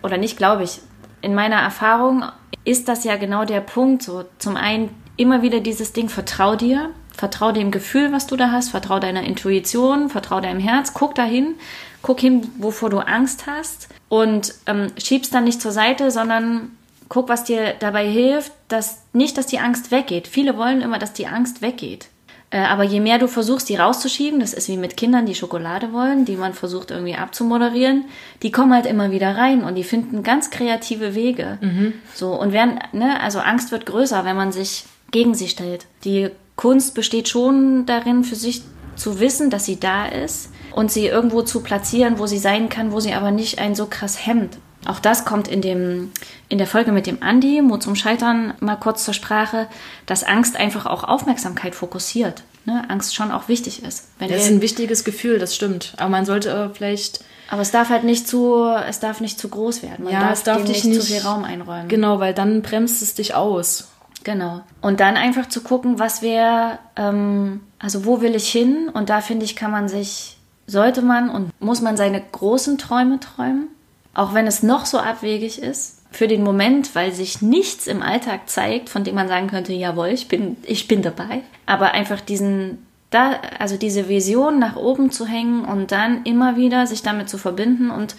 oder 0.03 0.17
nicht 0.17 0.35
glaube 0.35 0.63
ich, 0.63 0.81
in 1.21 1.33
meiner 1.33 1.61
Erfahrung 1.61 2.25
ist 2.65 2.89
das 2.89 3.05
ja 3.05 3.15
genau 3.15 3.45
der 3.45 3.61
Punkt. 3.61 4.03
So 4.03 4.25
zum 4.39 4.57
einen 4.57 4.89
immer 5.17 5.41
wieder 5.41 5.59
dieses 5.59 5.93
Ding, 5.93 6.09
vertrau 6.09 6.55
dir, 6.55 6.91
vertrau 7.15 7.51
dem 7.51 7.71
Gefühl, 7.71 8.11
was 8.11 8.27
du 8.27 8.37
da 8.37 8.51
hast, 8.51 8.69
vertrau 8.69 8.99
deiner 8.99 9.23
Intuition, 9.23 10.09
vertrau 10.09 10.39
deinem 10.39 10.59
Herz, 10.59 10.93
guck 10.93 11.15
dahin, 11.15 11.55
guck 12.01 12.19
hin, 12.19 12.47
wovor 12.57 12.89
du 12.89 12.99
Angst 12.99 13.47
hast 13.47 13.89
und 14.07 14.53
ähm, 14.67 14.87
schiebst 14.97 15.33
dann 15.33 15.43
nicht 15.43 15.61
zur 15.61 15.71
Seite, 15.71 16.11
sondern 16.11 16.71
guck, 17.09 17.29
was 17.29 17.43
dir 17.43 17.73
dabei 17.79 18.07
hilft, 18.07 18.51
dass 18.67 19.03
nicht, 19.13 19.37
dass 19.37 19.47
die 19.47 19.59
Angst 19.59 19.91
weggeht. 19.91 20.27
Viele 20.27 20.57
wollen 20.57 20.81
immer, 20.81 20.99
dass 20.99 21.13
die 21.13 21.27
Angst 21.27 21.61
weggeht. 21.61 22.07
Äh, 22.49 22.59
aber 22.59 22.83
je 22.83 22.99
mehr 22.99 23.19
du 23.19 23.27
versuchst, 23.27 23.67
die 23.67 23.75
rauszuschieben, 23.75 24.39
das 24.39 24.53
ist 24.53 24.69
wie 24.69 24.77
mit 24.77 24.95
Kindern, 24.95 25.25
die 25.25 25.35
Schokolade 25.35 25.91
wollen, 25.91 26.23
die 26.23 26.37
man 26.37 26.53
versucht 26.53 26.91
irgendwie 26.91 27.15
abzumoderieren, 27.15 28.05
die 28.41 28.51
kommen 28.51 28.73
halt 28.73 28.85
immer 28.85 29.11
wieder 29.11 29.35
rein 29.35 29.63
und 29.63 29.75
die 29.75 29.83
finden 29.83 30.23
ganz 30.23 30.49
kreative 30.49 31.13
Wege. 31.13 31.57
Mhm. 31.61 31.93
So 32.13 32.39
und 32.39 32.53
werden, 32.53 32.79
ne, 32.93 33.19
also 33.19 33.39
Angst 33.39 33.71
wird 33.71 33.85
größer, 33.85 34.23
wenn 34.23 34.37
man 34.37 34.51
sich 34.51 34.85
gegen 35.11 35.35
sie 35.35 35.47
stellt. 35.47 35.85
Die 36.03 36.29
Kunst 36.55 36.93
besteht 36.95 37.29
schon 37.29 37.85
darin, 37.85 38.23
für 38.23 38.35
sich 38.35 38.63
zu 38.95 39.19
wissen, 39.19 39.49
dass 39.49 39.65
sie 39.65 39.79
da 39.79 40.07
ist 40.07 40.49
und 40.73 40.91
sie 40.91 41.05
irgendwo 41.07 41.43
zu 41.43 41.61
platzieren, 41.61 42.19
wo 42.19 42.25
sie 42.27 42.39
sein 42.39 42.69
kann, 42.69 42.91
wo 42.91 42.99
sie 42.99 43.13
aber 43.13 43.31
nicht 43.31 43.59
einen 43.59 43.75
so 43.75 43.85
krass 43.85 44.25
hemmt. 44.25 44.57
Auch 44.85 44.99
das 44.99 45.25
kommt 45.25 45.47
in, 45.47 45.61
dem, 45.61 46.11
in 46.49 46.57
der 46.57 46.67
Folge 46.67 46.91
mit 46.91 47.07
dem 47.07 47.21
Andi, 47.21 47.61
Mut 47.61 47.83
zum 47.83 47.95
Scheitern, 47.95 48.53
mal 48.59 48.75
kurz 48.75 49.03
zur 49.03 49.13
Sprache, 49.13 49.67
dass 50.05 50.23
Angst 50.23 50.55
einfach 50.55 50.85
auch 50.85 51.03
Aufmerksamkeit 51.03 51.75
fokussiert. 51.75 52.43
Ne? 52.65 52.83
Angst 52.89 53.15
schon 53.15 53.31
auch 53.31 53.47
wichtig 53.47 53.83
ist. 53.83 54.09
Wenn 54.19 54.29
das 54.29 54.43
ist 54.43 54.51
ein 54.51 54.61
wichtiges 54.61 55.03
Gefühl, 55.03 55.39
das 55.39 55.55
stimmt. 55.55 55.93
Aber 55.97 56.09
man 56.09 56.25
sollte 56.25 56.49
äh, 56.49 56.69
vielleicht. 56.73 57.23
Aber 57.49 57.61
es 57.61 57.71
darf 57.71 57.89
halt 57.89 58.03
nicht 58.03 58.27
zu, 58.27 58.65
es 58.65 58.99
darf 58.99 59.19
nicht 59.21 59.39
zu 59.39 59.49
groß 59.49 59.83
werden. 59.83 60.05
Man 60.05 60.13
ja, 60.13 60.21
darf 60.21 60.33
es 60.33 60.43
darf 60.43 60.63
dich 60.63 60.83
nicht, 60.83 61.01
zu 61.01 61.05
viel 61.05 61.19
Raum 61.19 61.43
einräumen. 61.43 61.87
Genau, 61.87 62.19
weil 62.19 62.33
dann 62.33 62.61
bremst 62.61 63.01
es 63.01 63.13
dich 63.13 63.35
aus. 63.35 63.87
Genau. 64.23 64.61
Und 64.81 64.99
dann 64.99 65.15
einfach 65.15 65.47
zu 65.47 65.61
gucken, 65.61 65.99
was 65.99 66.21
wäre, 66.21 66.79
ähm, 66.95 67.61
also 67.79 68.05
wo 68.05 68.21
will 68.21 68.35
ich 68.35 68.49
hin? 68.49 68.89
Und 68.93 69.09
da 69.09 69.21
finde 69.21 69.45
ich, 69.45 69.55
kann 69.55 69.71
man 69.71 69.87
sich, 69.87 70.37
sollte 70.65 71.01
man 71.01 71.29
und 71.29 71.51
muss 71.61 71.81
man 71.81 71.97
seine 71.97 72.21
großen 72.21 72.77
Träume 72.77 73.19
träumen 73.19 73.69
auch 74.17 74.33
wenn 74.33 74.47
es 74.47 74.63
noch 74.63 74.87
so 74.87 74.97
abwegig 74.97 75.61
ist, 75.61 76.01
für 76.09 76.27
den 76.27 76.43
Moment, 76.43 76.95
weil 76.95 77.13
sich 77.13 77.43
nichts 77.43 77.85
im 77.85 78.01
Alltag 78.01 78.49
zeigt, 78.49 78.89
von 78.89 79.03
dem 79.03 79.13
man 79.13 79.27
sagen 79.27 79.47
könnte, 79.47 79.73
jawohl, 79.73 80.07
ich 80.07 80.27
bin, 80.27 80.57
ich 80.63 80.87
bin 80.87 81.03
dabei. 81.03 81.43
Aber 81.67 81.91
einfach 81.91 82.19
diesen, 82.19 82.87
da, 83.11 83.39
also 83.59 83.77
diese 83.77 84.09
Vision 84.09 84.57
nach 84.57 84.75
oben 84.75 85.11
zu 85.11 85.27
hängen 85.27 85.65
und 85.65 85.91
dann 85.91 86.23
immer 86.23 86.57
wieder 86.57 86.87
sich 86.87 87.03
damit 87.03 87.29
zu 87.29 87.37
verbinden 87.37 87.91
und 87.91 88.15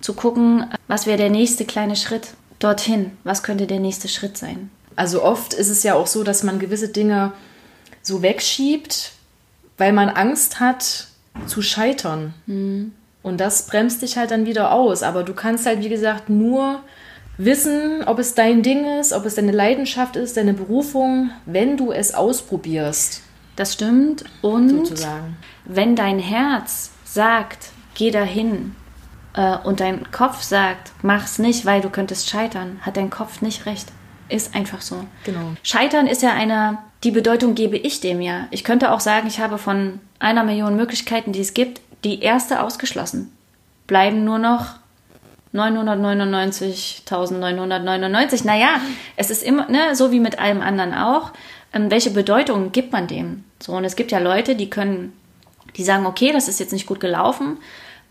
zu 0.00 0.14
gucken, 0.14 0.66
was 0.86 1.06
wäre 1.06 1.18
der 1.18 1.30
nächste 1.30 1.64
kleine 1.64 1.96
Schritt 1.96 2.34
dorthin? 2.60 3.10
Was 3.24 3.42
könnte 3.42 3.66
der 3.66 3.80
nächste 3.80 4.06
Schritt 4.06 4.38
sein? 4.38 4.70
Also 4.96 5.22
oft 5.22 5.54
ist 5.54 5.68
es 5.68 5.82
ja 5.82 5.94
auch 5.94 6.06
so, 6.06 6.24
dass 6.24 6.42
man 6.42 6.58
gewisse 6.58 6.88
Dinge 6.88 7.32
so 8.02 8.22
wegschiebt, 8.22 9.12
weil 9.78 9.92
man 9.92 10.08
Angst 10.08 10.60
hat 10.60 11.08
zu 11.46 11.62
scheitern. 11.62 12.34
Mhm. 12.46 12.92
Und 13.22 13.38
das 13.38 13.66
bremst 13.66 14.02
dich 14.02 14.16
halt 14.16 14.30
dann 14.30 14.46
wieder 14.46 14.72
aus. 14.72 15.02
Aber 15.02 15.22
du 15.22 15.34
kannst 15.34 15.66
halt, 15.66 15.80
wie 15.80 15.88
gesagt, 15.88 16.28
nur 16.28 16.80
wissen, 17.36 18.02
ob 18.04 18.18
es 18.18 18.34
dein 18.34 18.62
Ding 18.62 18.84
ist, 18.98 19.12
ob 19.12 19.26
es 19.26 19.34
deine 19.34 19.52
Leidenschaft 19.52 20.16
ist, 20.16 20.36
deine 20.36 20.54
Berufung, 20.54 21.30
wenn 21.46 21.76
du 21.76 21.92
es 21.92 22.14
ausprobierst. 22.14 23.22
Das 23.56 23.74
stimmt. 23.74 24.24
Und 24.42 24.70
sozusagen. 24.70 25.36
wenn 25.66 25.96
dein 25.96 26.18
Herz 26.18 26.90
sagt, 27.04 27.70
geh 27.94 28.10
dahin, 28.10 28.74
äh, 29.34 29.56
und 29.58 29.80
dein 29.80 30.10
Kopf 30.10 30.42
sagt, 30.42 30.92
mach's 31.02 31.38
nicht, 31.38 31.64
weil 31.66 31.80
du 31.80 31.90
könntest 31.90 32.28
scheitern, 32.28 32.80
hat 32.82 32.96
dein 32.96 33.10
Kopf 33.10 33.42
nicht 33.42 33.66
recht. 33.66 33.92
Ist 34.30 34.54
einfach 34.54 34.80
so. 34.80 35.04
Genau. 35.24 35.52
Scheitern 35.62 36.06
ist 36.06 36.22
ja 36.22 36.32
eine, 36.32 36.78
die 37.02 37.10
Bedeutung 37.10 37.56
gebe 37.56 37.76
ich 37.76 38.00
dem 38.00 38.20
ja. 38.20 38.46
Ich 38.52 38.62
könnte 38.64 38.92
auch 38.92 39.00
sagen, 39.00 39.26
ich 39.26 39.40
habe 39.40 39.58
von 39.58 39.98
einer 40.20 40.44
Million 40.44 40.76
Möglichkeiten, 40.76 41.32
die 41.32 41.40
es 41.40 41.52
gibt, 41.52 41.80
die 42.04 42.22
erste 42.22 42.62
ausgeschlossen. 42.62 43.32
Bleiben 43.88 44.24
nur 44.24 44.38
noch 44.38 44.76
999.999. 45.52 48.46
Naja, 48.46 48.80
es 49.16 49.30
ist 49.30 49.42
immer, 49.42 49.68
ne, 49.68 49.96
so 49.96 50.12
wie 50.12 50.20
mit 50.20 50.38
allem 50.38 50.62
anderen 50.62 50.94
auch. 50.94 51.32
Ähm, 51.72 51.90
welche 51.90 52.10
Bedeutung 52.10 52.72
gibt 52.72 52.92
man 52.92 53.08
dem? 53.08 53.44
So, 53.60 53.72
und 53.72 53.84
es 53.84 53.96
gibt 53.96 54.12
ja 54.12 54.18
Leute, 54.18 54.54
die 54.54 54.70
können, 54.70 55.12
die 55.76 55.82
sagen, 55.82 56.06
okay, 56.06 56.32
das 56.32 56.48
ist 56.48 56.60
jetzt 56.60 56.72
nicht 56.72 56.86
gut 56.86 57.00
gelaufen, 57.00 57.58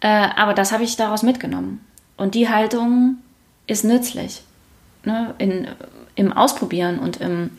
äh, 0.02 0.08
aber 0.08 0.54
das 0.54 0.72
habe 0.72 0.84
ich 0.84 0.98
daraus 0.98 1.24
mitgenommen. 1.24 1.84
Und 2.18 2.36
die 2.36 2.50
Haltung 2.50 3.18
ist 3.68 3.86
nützlich. 3.86 4.44
Ne, 5.10 5.34
in, 5.40 5.68
Im 6.14 6.32
Ausprobieren 6.34 7.00
und 7.00 7.18
im, 7.18 7.50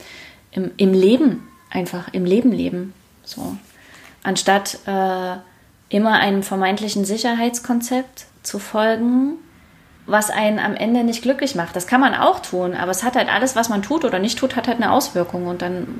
im, 0.52 0.70
im 0.76 0.92
Leben, 0.92 1.48
einfach 1.68 2.12
im 2.12 2.24
Leben 2.24 2.52
leben. 2.52 2.94
So. 3.24 3.56
Anstatt 4.22 4.78
äh, 4.86 5.36
immer 5.88 6.12
einem 6.12 6.44
vermeintlichen 6.44 7.04
Sicherheitskonzept 7.04 8.26
zu 8.44 8.60
folgen, 8.60 9.32
was 10.06 10.30
einen 10.30 10.60
am 10.60 10.76
Ende 10.76 11.02
nicht 11.02 11.22
glücklich 11.22 11.56
macht. 11.56 11.74
Das 11.74 11.88
kann 11.88 12.00
man 12.00 12.14
auch 12.14 12.38
tun, 12.38 12.74
aber 12.74 12.92
es 12.92 13.02
hat 13.02 13.16
halt 13.16 13.28
alles, 13.28 13.56
was 13.56 13.68
man 13.68 13.82
tut 13.82 14.04
oder 14.04 14.20
nicht 14.20 14.38
tut, 14.38 14.54
hat 14.54 14.68
halt 14.68 14.80
eine 14.80 14.92
Auswirkung 14.92 15.48
und 15.48 15.60
dann 15.60 15.98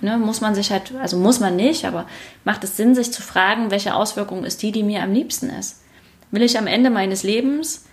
äh, 0.00 0.04
ne, 0.04 0.16
muss 0.16 0.40
man 0.40 0.54
sich 0.54 0.70
halt, 0.70 0.94
also 1.00 1.16
muss 1.16 1.40
man 1.40 1.56
nicht, 1.56 1.86
aber 1.86 2.06
macht 2.44 2.62
es 2.62 2.76
Sinn, 2.76 2.94
sich 2.94 3.12
zu 3.12 3.20
fragen, 3.20 3.72
welche 3.72 3.96
Auswirkung 3.96 4.44
ist 4.44 4.62
die, 4.62 4.70
die 4.70 4.84
mir 4.84 5.02
am 5.02 5.12
liebsten 5.12 5.50
ist. 5.50 5.82
Will 6.30 6.42
ich 6.42 6.56
am 6.56 6.68
Ende 6.68 6.88
meines 6.88 7.24
Lebens 7.24 7.84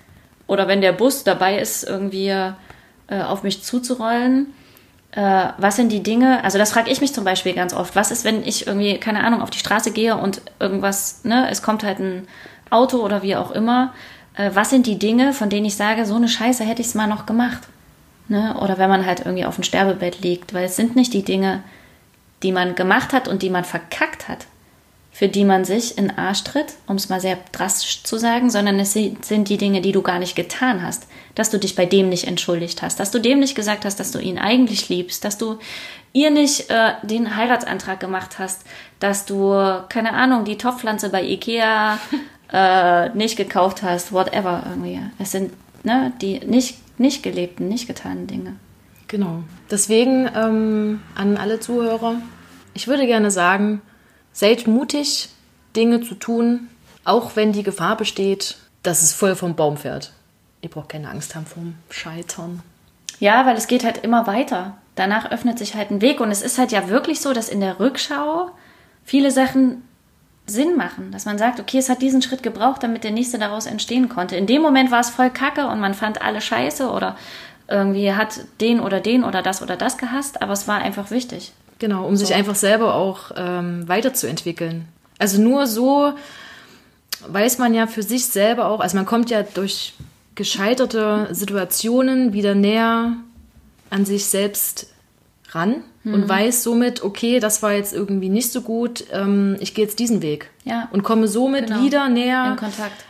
oder 0.49 0.67
wenn 0.67 0.81
der 0.81 0.91
Bus 0.91 1.23
dabei 1.23 1.59
ist, 1.59 1.83
irgendwie 1.83 2.27
äh, 2.27 3.21
auf 3.21 3.43
mich 3.43 3.63
zuzurollen, 3.63 4.53
äh, 5.11 5.45
was 5.57 5.75
sind 5.75 5.91
die 5.91 6.03
Dinge, 6.03 6.43
also 6.43 6.57
das 6.57 6.71
frage 6.71 6.91
ich 6.91 7.01
mich 7.01 7.13
zum 7.13 7.23
Beispiel 7.23 7.53
ganz 7.53 7.73
oft, 7.73 7.95
was 7.95 8.11
ist, 8.11 8.25
wenn 8.25 8.43
ich 8.43 8.67
irgendwie, 8.67 8.97
keine 8.97 9.23
Ahnung, 9.23 9.41
auf 9.41 9.49
die 9.49 9.59
Straße 9.59 9.91
gehe 9.91 10.17
und 10.17 10.41
irgendwas, 10.59 11.23
ne, 11.23 11.49
es 11.49 11.61
kommt 11.61 11.83
halt 11.83 11.99
ein 11.99 12.27
Auto 12.69 12.97
oder 12.97 13.21
wie 13.23 13.35
auch 13.35 13.51
immer, 13.51 13.93
äh, 14.35 14.51
was 14.53 14.69
sind 14.69 14.87
die 14.87 14.99
Dinge, 14.99 15.33
von 15.33 15.49
denen 15.49 15.65
ich 15.65 15.75
sage, 15.75 16.05
so 16.05 16.15
eine 16.15 16.27
Scheiße 16.27 16.63
hätte 16.63 16.81
ich 16.81 16.87
es 16.87 16.95
mal 16.95 17.07
noch 17.07 17.25
gemacht. 17.25 17.61
Ne? 18.27 18.55
Oder 18.59 18.77
wenn 18.77 18.89
man 18.89 19.05
halt 19.05 19.21
irgendwie 19.21 19.45
auf 19.45 19.55
dem 19.55 19.63
Sterbebett 19.63 20.21
liegt, 20.21 20.53
weil 20.53 20.65
es 20.65 20.75
sind 20.75 20.95
nicht 20.95 21.13
die 21.13 21.23
Dinge, 21.23 21.63
die 22.43 22.51
man 22.51 22.75
gemacht 22.75 23.11
hat 23.11 23.27
und 23.27 23.41
die 23.41 23.49
man 23.49 23.65
verkackt 23.65 24.29
hat, 24.29 24.45
für 25.19 25.27
die 25.27 25.43
man 25.43 25.65
sich 25.65 25.97
in 25.97 26.17
Arsch 26.17 26.45
tritt, 26.45 26.75
um 26.87 26.95
es 26.95 27.09
mal 27.09 27.19
sehr 27.19 27.37
drastisch 27.51 28.03
zu 28.03 28.17
sagen, 28.17 28.49
sondern 28.49 28.79
es 28.79 28.93
sind 28.93 29.49
die 29.49 29.57
Dinge, 29.57 29.81
die 29.81 29.91
du 29.91 30.01
gar 30.01 30.17
nicht 30.17 30.33
getan 30.33 30.81
hast. 30.81 31.07
Dass 31.35 31.49
du 31.49 31.59
dich 31.59 31.75
bei 31.75 31.85
dem 31.85 32.07
nicht 32.07 32.25
entschuldigt 32.25 32.81
hast, 32.81 33.01
dass 33.01 33.11
du 33.11 33.19
dem 33.19 33.41
nicht 33.41 33.53
gesagt 33.53 33.83
hast, 33.83 33.99
dass 33.99 34.11
du 34.11 34.19
ihn 34.19 34.39
eigentlich 34.39 34.87
liebst, 34.87 35.25
dass 35.25 35.37
du 35.37 35.59
ihr 36.13 36.31
nicht 36.31 36.69
äh, 36.69 36.93
den 37.03 37.35
Heiratsantrag 37.35 37.99
gemacht 37.99 38.39
hast, 38.39 38.63
dass 39.01 39.25
du, 39.25 39.51
keine 39.89 40.13
Ahnung, 40.13 40.45
die 40.45 40.57
Topfpflanze 40.57 41.09
bei 41.09 41.21
Ikea 41.21 41.99
äh, 42.53 43.09
nicht 43.09 43.35
gekauft 43.35 43.83
hast, 43.83 44.13
whatever 44.13 44.63
irgendwie. 44.69 45.01
Es 45.19 45.31
sind 45.31 45.51
ne, 45.83 46.13
die 46.21 46.39
nicht, 46.45 46.77
nicht 46.97 47.23
gelebten, 47.23 47.67
nicht 47.67 47.87
getanen 47.87 48.27
Dinge. 48.27 48.55
Genau. 49.09 49.43
Deswegen 49.69 50.29
ähm, 50.33 51.01
an 51.13 51.35
alle 51.35 51.59
Zuhörer, 51.59 52.21
ich 52.73 52.87
würde 52.87 53.05
gerne 53.05 53.31
sagen, 53.31 53.81
Seid 54.39 54.67
mutig, 54.67 55.27
Dinge 55.75 55.99
zu 55.99 56.15
tun, 56.15 56.69
auch 57.03 57.35
wenn 57.35 57.51
die 57.51 57.61
Gefahr 57.61 57.97
besteht, 57.97 58.55
dass 58.83 59.03
es 59.03 59.13
voll 59.13 59.35
vom 59.35 59.57
Baum 59.57 59.75
fährt. 59.75 60.13
Ihr 60.61 60.69
braucht 60.69 60.87
keine 60.87 61.09
Angst 61.09 61.35
haben 61.35 61.45
vom 61.45 61.75
Scheitern. 61.89 62.63
Ja, 63.19 63.45
weil 63.45 63.57
es 63.57 63.67
geht 63.67 63.83
halt 63.83 63.97
immer 63.97 64.27
weiter. 64.27 64.77
Danach 64.95 65.29
öffnet 65.29 65.59
sich 65.59 65.75
halt 65.75 65.91
ein 65.91 65.99
Weg. 65.99 66.21
Und 66.21 66.31
es 66.31 66.41
ist 66.41 66.57
halt 66.57 66.71
ja 66.71 66.87
wirklich 66.87 67.19
so, 67.19 67.33
dass 67.33 67.49
in 67.49 67.59
der 67.59 67.81
Rückschau 67.81 68.49
viele 69.03 69.29
Sachen 69.29 69.83
Sinn 70.45 70.77
machen. 70.77 71.11
Dass 71.11 71.25
man 71.25 71.37
sagt, 71.37 71.59
okay, 71.59 71.79
es 71.79 71.89
hat 71.89 72.01
diesen 72.01 72.21
Schritt 72.21 72.41
gebraucht, 72.41 72.81
damit 72.81 73.03
der 73.03 73.11
nächste 73.11 73.39
daraus 73.39 73.65
entstehen 73.65 74.07
konnte. 74.07 74.37
In 74.37 74.47
dem 74.47 74.61
Moment 74.61 74.89
war 74.89 75.01
es 75.01 75.09
voll 75.09 75.31
kacke 75.31 75.67
und 75.67 75.81
man 75.81 75.93
fand 75.93 76.21
alle 76.21 76.39
scheiße 76.39 76.89
oder 76.89 77.17
irgendwie 77.67 78.13
hat 78.13 78.39
den 78.61 78.79
oder 78.79 79.01
den 79.01 79.25
oder 79.25 79.41
das 79.41 79.61
oder 79.61 79.75
das 79.75 79.97
gehasst, 79.97 80.41
aber 80.41 80.53
es 80.53 80.65
war 80.65 80.77
einfach 80.77 81.11
wichtig. 81.11 81.51
Genau, 81.79 82.05
um 82.05 82.15
so. 82.15 82.25
sich 82.25 82.35
einfach 82.35 82.55
selber 82.55 82.93
auch 82.93 83.31
ähm, 83.35 83.87
weiterzuentwickeln. 83.87 84.85
Also 85.17 85.41
nur 85.41 85.65
so 85.65 86.13
weiß 87.27 87.57
man 87.57 87.73
ja 87.73 87.87
für 87.87 88.03
sich 88.03 88.27
selber 88.27 88.67
auch, 88.67 88.79
also 88.79 88.95
man 88.95 89.05
kommt 89.05 89.29
ja 89.29 89.43
durch 89.43 89.93
gescheiterte 90.35 91.27
Situationen 91.31 92.31
wieder 92.33 92.55
näher 92.55 93.13
an 93.89 94.05
sich 94.05 94.25
selbst 94.25 94.87
ran 95.51 95.83
mhm. 96.03 96.13
und 96.13 96.29
weiß 96.29 96.63
somit, 96.63 97.03
okay, 97.03 97.39
das 97.39 97.63
war 97.63 97.73
jetzt 97.73 97.93
irgendwie 97.93 98.29
nicht 98.29 98.51
so 98.51 98.61
gut, 98.61 99.05
ähm, 99.11 99.57
ich 99.59 99.73
gehe 99.73 99.85
jetzt 99.85 99.99
diesen 99.99 100.21
Weg. 100.21 100.49
Ja. 100.63 100.87
Und 100.91 101.03
komme 101.03 101.27
somit 101.27 101.67
genau. 101.67 101.83
wieder 101.83 102.09
näher 102.09 102.57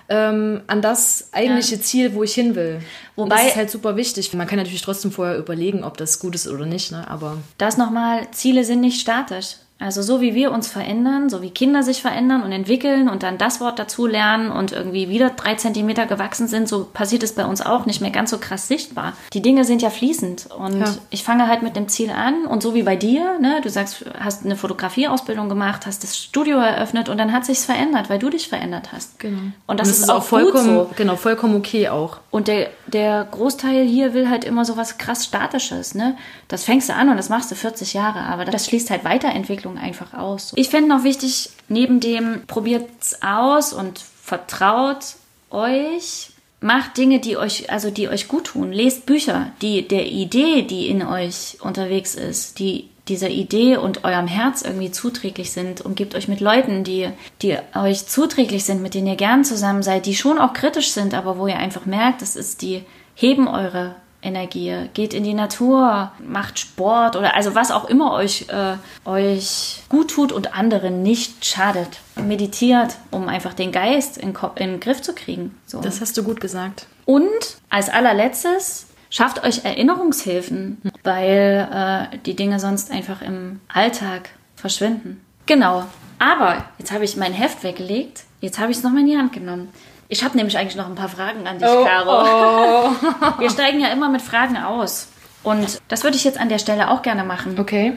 ähm, 0.08 0.62
an 0.68 0.82
das 0.82 1.30
eigentliche 1.32 1.76
ja. 1.76 1.82
Ziel, 1.82 2.14
wo 2.14 2.24
ich 2.24 2.34
hin 2.34 2.56
will. 2.56 2.82
Wobei, 3.16 3.24
und 3.24 3.32
das 3.34 3.48
ist 3.48 3.56
halt 3.56 3.70
super 3.70 3.96
wichtig. 3.96 4.34
Man 4.34 4.48
kann 4.48 4.58
natürlich 4.58 4.82
trotzdem 4.82 5.12
vorher 5.12 5.38
überlegen, 5.38 5.84
ob 5.84 5.98
das 5.98 6.20
gut 6.20 6.36
ist 6.36 6.48
oder 6.48 6.66
nicht, 6.66 6.92
ne? 6.92 7.10
aber... 7.10 7.38
Das 7.58 7.78
nochmal, 7.78 8.30
Ziele 8.32 8.64
sind 8.64 8.82
nicht 8.82 9.02
statisch. 9.02 9.56
Also 9.82 10.02
so 10.02 10.20
wie 10.20 10.36
wir 10.36 10.52
uns 10.52 10.68
verändern, 10.68 11.30
so 11.30 11.42
wie 11.42 11.52
Kinder 11.52 11.84
sich 11.84 12.02
verändern 12.02 12.44
und 12.44 12.52
entwickeln 12.52 13.08
und 13.08 13.24
dann 13.24 13.38
das 13.38 13.62
Wort 13.62 13.80
dazu 13.80 14.08
lernen 14.08 14.52
und 14.52 14.74
irgendwie 14.74 15.08
wieder 15.08 15.30
drei 15.30 15.56
Zentimeter 15.56 16.06
gewachsen 16.06 16.50
sind, 16.50 16.68
so 16.68 16.84
passiert 16.84 17.24
es 17.24 17.34
bei 17.34 17.46
uns 17.46 17.62
auch 17.62 17.86
nicht 17.86 18.02
mehr 18.02 18.12
ganz 18.12 18.32
so 18.32 18.40
krass 18.40 18.68
sichtbar. 18.68 19.14
Die 19.32 19.42
Dinge 19.42 19.64
sind 19.64 19.82
ja 19.82 19.90
fließend 19.90 20.50
und 20.52 20.82
ja. 20.82 20.96
ich 21.12 21.24
fange 21.24 21.48
halt 21.48 21.62
mit 21.62 21.78
dem 21.78 21.88
Ziel 21.88 22.10
an 22.10 22.46
und 22.46 22.62
so 22.62 22.76
wie 22.76 22.84
bei 22.84 22.98
dir, 22.98 23.40
ne, 23.40 23.62
du 23.64 23.70
sagst, 23.70 24.04
hast 24.20 24.44
eine 24.44 24.58
Fotografieausbildung 24.58 25.48
gemacht, 25.48 25.86
hast 25.86 26.04
das 26.04 26.18
Studio 26.18 26.58
eröffnet 26.58 27.08
und 27.08 27.18
dann 27.18 27.32
hat 27.32 27.46
sich's 27.46 27.64
verändert, 27.64 28.10
weil 28.10 28.20
du 28.20 28.30
dich 28.30 28.50
verändert 28.50 28.92
hast. 28.92 29.18
Genau. 29.20 29.40
Und 29.66 29.80
das, 29.80 29.88
und 29.88 29.94
ist, 29.94 30.00
ist, 30.02 30.10
auch 30.10 30.24
vollkommen, 30.24 30.76
so. 30.76 30.90
genau, 30.98 31.16
vollkommen 31.16 31.56
okay 31.56 31.88
auch. 31.88 32.18
Und 32.32 32.50
der, 32.50 32.70
der 32.88 33.26
Großteil 33.32 33.86
hier 33.86 34.14
will 34.14 34.30
halt 34.30 34.44
immer 34.44 34.66
so 34.66 34.76
was 34.76 34.98
krass 34.98 35.24
Statisches, 35.24 35.96
ne? 35.96 36.18
Das 36.50 36.66
fängst 36.66 36.90
du 36.90 36.96
an 36.96 37.10
und 37.10 37.18
das 37.18 37.30
machst 37.30 37.50
du 37.52 37.56
40 37.56 37.94
Jahre, 37.94 38.22
aber 38.24 38.44
das 38.44 38.66
schließt 38.66 38.90
halt 38.90 39.06
Weiterentwicklung 39.06 39.69
einfach 39.78 40.14
aus. 40.14 40.54
Ich 40.56 40.70
fände 40.70 40.90
noch 40.90 41.04
wichtig, 41.04 41.50
neben 41.68 42.00
dem 42.00 42.44
probiert's 42.48 43.22
aus 43.22 43.74
und 43.74 44.00
vertraut 44.00 45.16
euch, 45.50 46.32
macht 46.62 46.98
Dinge, 46.98 47.20
die 47.20 47.38
euch, 47.38 47.72
also 47.72 47.90
die 47.90 48.10
euch 48.10 48.28
gut 48.28 48.46
tun. 48.46 48.72
Lest 48.72 49.06
Bücher, 49.06 49.52
die 49.62 49.88
der 49.88 50.08
Idee, 50.08 50.64
die 50.64 50.88
in 50.88 51.04
euch 51.04 51.58
unterwegs 51.62 52.16
ist, 52.16 52.60
die 52.60 52.90
dieser 53.10 53.30
Idee 53.30 53.78
und 53.78 54.04
eurem 54.04 54.28
Herz 54.28 54.62
irgendwie 54.62 54.92
zuträglich 54.92 55.52
sind. 55.52 55.82
Umgebt 55.82 56.16
euch 56.16 56.28
mit 56.28 56.42
Leuten, 56.42 56.84
die, 56.84 57.10
die 57.42 57.58
euch 57.76 58.06
zuträglich 58.06 58.64
sind, 58.64 58.82
mit 58.82 58.94
denen 58.94 59.08
ihr 59.08 59.16
gern 59.16 59.44
zusammen 59.44 59.82
seid, 59.84 60.06
die 60.06 60.16
schon 60.16 60.38
auch 60.38 60.54
kritisch 60.54 60.92
sind, 60.92 61.14
aber 61.14 61.38
wo 61.38 61.48
ihr 61.48 61.58
einfach 61.58 61.86
merkt, 61.86 62.22
das 62.22 62.36
ist 62.36 62.62
die, 62.62 62.84
heben 63.16 63.48
eure 63.48 63.96
Energie, 64.22 64.90
geht 64.94 65.14
in 65.14 65.24
die 65.24 65.34
Natur, 65.34 66.12
macht 66.20 66.60
Sport 66.60 67.16
oder 67.16 67.36
also 67.36 67.56
was 67.56 67.72
auch 67.72 67.86
immer 67.86 68.14
euch, 68.14 68.48
äh, 68.50 68.76
euch 69.08 69.82
gut 69.90 70.12
tut 70.12 70.32
und 70.32 70.54
anderen 70.54 71.04
nicht 71.04 71.46
schadet. 71.46 72.00
Meditiert, 72.16 72.98
um 73.12 73.30
einfach 73.30 73.54
den 73.54 73.72
Geist 73.72 74.18
in, 74.18 74.38
in 74.56 74.72
den 74.72 74.80
Griff 74.80 75.02
zu 75.02 75.14
kriegen. 75.14 75.58
So. 75.66 75.80
Das 75.82 76.02
hast 76.02 76.18
du 76.18 76.24
gut 76.24 76.42
gesagt. 76.42 76.88
Und 77.06 77.58
als 77.70 77.90
allerletztes, 77.90 78.88
schafft 79.10 79.44
euch 79.44 79.64
Erinnerungshilfen, 79.64 80.82
weil 81.04 82.10
äh, 82.14 82.18
die 82.26 82.36
Dinge 82.36 82.60
sonst 82.60 82.92
einfach 82.92 83.22
im 83.22 83.62
Alltag 83.74 84.30
verschwinden. 84.56 85.22
Genau. 85.46 85.86
Aber 86.20 86.66
jetzt 86.78 86.92
habe 86.92 87.06
ich 87.06 87.16
mein 87.16 87.34
Heft 87.34 87.64
weggelegt, 87.64 88.26
jetzt 88.42 88.60
habe 88.60 88.72
ich 88.72 88.78
es 88.78 88.84
nochmal 88.84 89.02
in 89.02 89.08
die 89.08 89.18
Hand 89.18 89.32
genommen. 89.32 89.70
Ich 90.12 90.24
habe 90.24 90.36
nämlich 90.36 90.58
eigentlich 90.58 90.76
noch 90.76 90.88
ein 90.88 90.96
paar 90.96 91.08
Fragen 91.08 91.48
an 91.48 91.60
dich, 91.60 91.68
oh, 91.70 91.86
Caro. 91.86 92.24
Oh. 92.24 93.40
Wir 93.40 93.50
steigen 93.52 93.80
ja 93.80 93.90
immer 93.90 94.10
mit 94.10 94.24
Fragen 94.24 94.58
aus. 94.58 95.08
Und 95.44 95.80
das 95.88 96.04
würde 96.04 96.18
ich 96.18 96.24
jetzt 96.24 96.40
an 96.40 96.50
der 96.50 96.58
Stelle 96.58 96.90
auch 96.90 97.04
gerne 97.04 97.24
machen. 97.24 97.60
Okay. 97.60 97.94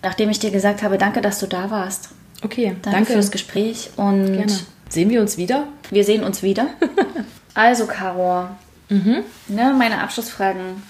Nachdem 0.00 0.30
ich 0.30 0.38
dir 0.38 0.52
gesagt 0.52 0.84
habe, 0.84 0.96
danke, 0.96 1.20
dass 1.20 1.40
du 1.40 1.46
da 1.46 1.68
warst. 1.68 2.10
Okay, 2.44 2.76
danke, 2.82 2.90
danke. 2.90 3.12
fürs 3.14 3.32
Gespräch. 3.32 3.90
Und 3.96 4.32
gerne. 4.32 4.58
Sehen 4.88 5.10
wir 5.10 5.20
uns 5.20 5.36
wieder? 5.36 5.66
Wir 5.90 6.04
sehen 6.04 6.22
uns 6.22 6.44
wieder. 6.44 6.68
also, 7.54 7.86
Caro, 7.86 8.48
mhm. 8.88 9.24
ne, 9.48 9.74
meine 9.76 10.00
Abschlussfragen 10.00 10.84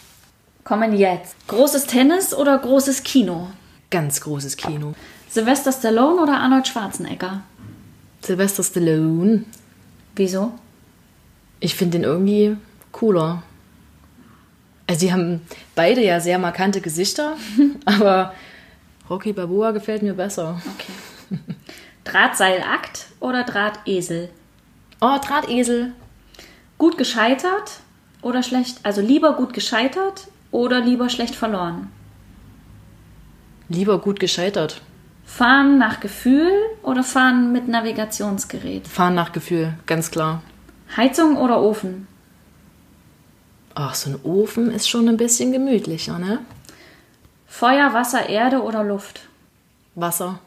kommen 0.62 0.94
jetzt. 0.94 1.36
Großes 1.48 1.86
Tennis 1.86 2.34
oder 2.34 2.58
großes 2.58 3.02
Kino? 3.02 3.48
Ganz 3.90 4.20
großes 4.20 4.58
Kino. 4.58 4.92
Sylvester 5.30 5.72
Stallone 5.72 6.20
oder 6.20 6.38
Arnold 6.38 6.68
Schwarzenegger? 6.68 7.40
Sylvester 8.20 8.62
Stallone. 8.62 9.44
Wieso? 10.14 10.52
Ich 11.60 11.74
finde 11.74 11.98
den 11.98 12.04
irgendwie 12.04 12.56
cooler. 12.92 13.42
Also 14.86 15.00
sie 15.00 15.12
haben 15.12 15.40
beide 15.74 16.02
ja 16.02 16.20
sehr 16.20 16.38
markante 16.38 16.80
Gesichter, 16.80 17.36
aber 17.84 18.34
Rocky 19.10 19.32
Balboa 19.32 19.72
gefällt 19.72 20.02
mir 20.02 20.14
besser. 20.14 20.60
Okay. 20.74 21.38
Drahtseilakt 22.04 23.06
oder 23.20 23.42
Drahtesel? 23.42 24.28
Oh, 25.00 25.18
Drahtesel. 25.20 25.92
Gut 26.78 26.98
gescheitert 26.98 27.80
oder 28.22 28.42
schlecht? 28.42 28.78
Also 28.84 29.00
lieber 29.00 29.34
gut 29.34 29.52
gescheitert 29.54 30.28
oder 30.50 30.80
lieber 30.80 31.08
schlecht 31.08 31.34
verloren? 31.34 31.90
Lieber 33.68 33.98
gut 33.98 34.20
gescheitert. 34.20 34.80
Fahren 35.24 35.78
nach 35.78 35.98
Gefühl 35.98 36.52
oder 36.82 37.02
fahren 37.02 37.50
mit 37.50 37.66
Navigationsgerät? 37.66 38.86
Fahren 38.86 39.16
nach 39.16 39.32
Gefühl, 39.32 39.74
ganz 39.86 40.12
klar. 40.12 40.42
Heizung 40.94 41.36
oder 41.36 41.62
Ofen? 41.62 42.06
Ach, 43.74 43.94
so 43.94 44.10
ein 44.10 44.20
Ofen 44.22 44.70
ist 44.70 44.88
schon 44.88 45.08
ein 45.08 45.16
bisschen 45.16 45.52
gemütlicher, 45.52 46.18
ne? 46.18 46.40
Feuer, 47.46 47.92
Wasser, 47.92 48.28
Erde 48.28 48.62
oder 48.62 48.84
Luft? 48.84 49.20
Wasser. 49.94 50.40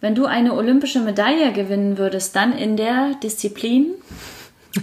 Wenn 0.00 0.14
du 0.14 0.24
eine 0.24 0.54
olympische 0.54 1.00
Medaille 1.00 1.52
gewinnen 1.52 1.98
würdest, 1.98 2.34
dann 2.36 2.56
in 2.56 2.76
der 2.76 3.14
Disziplin? 3.22 3.94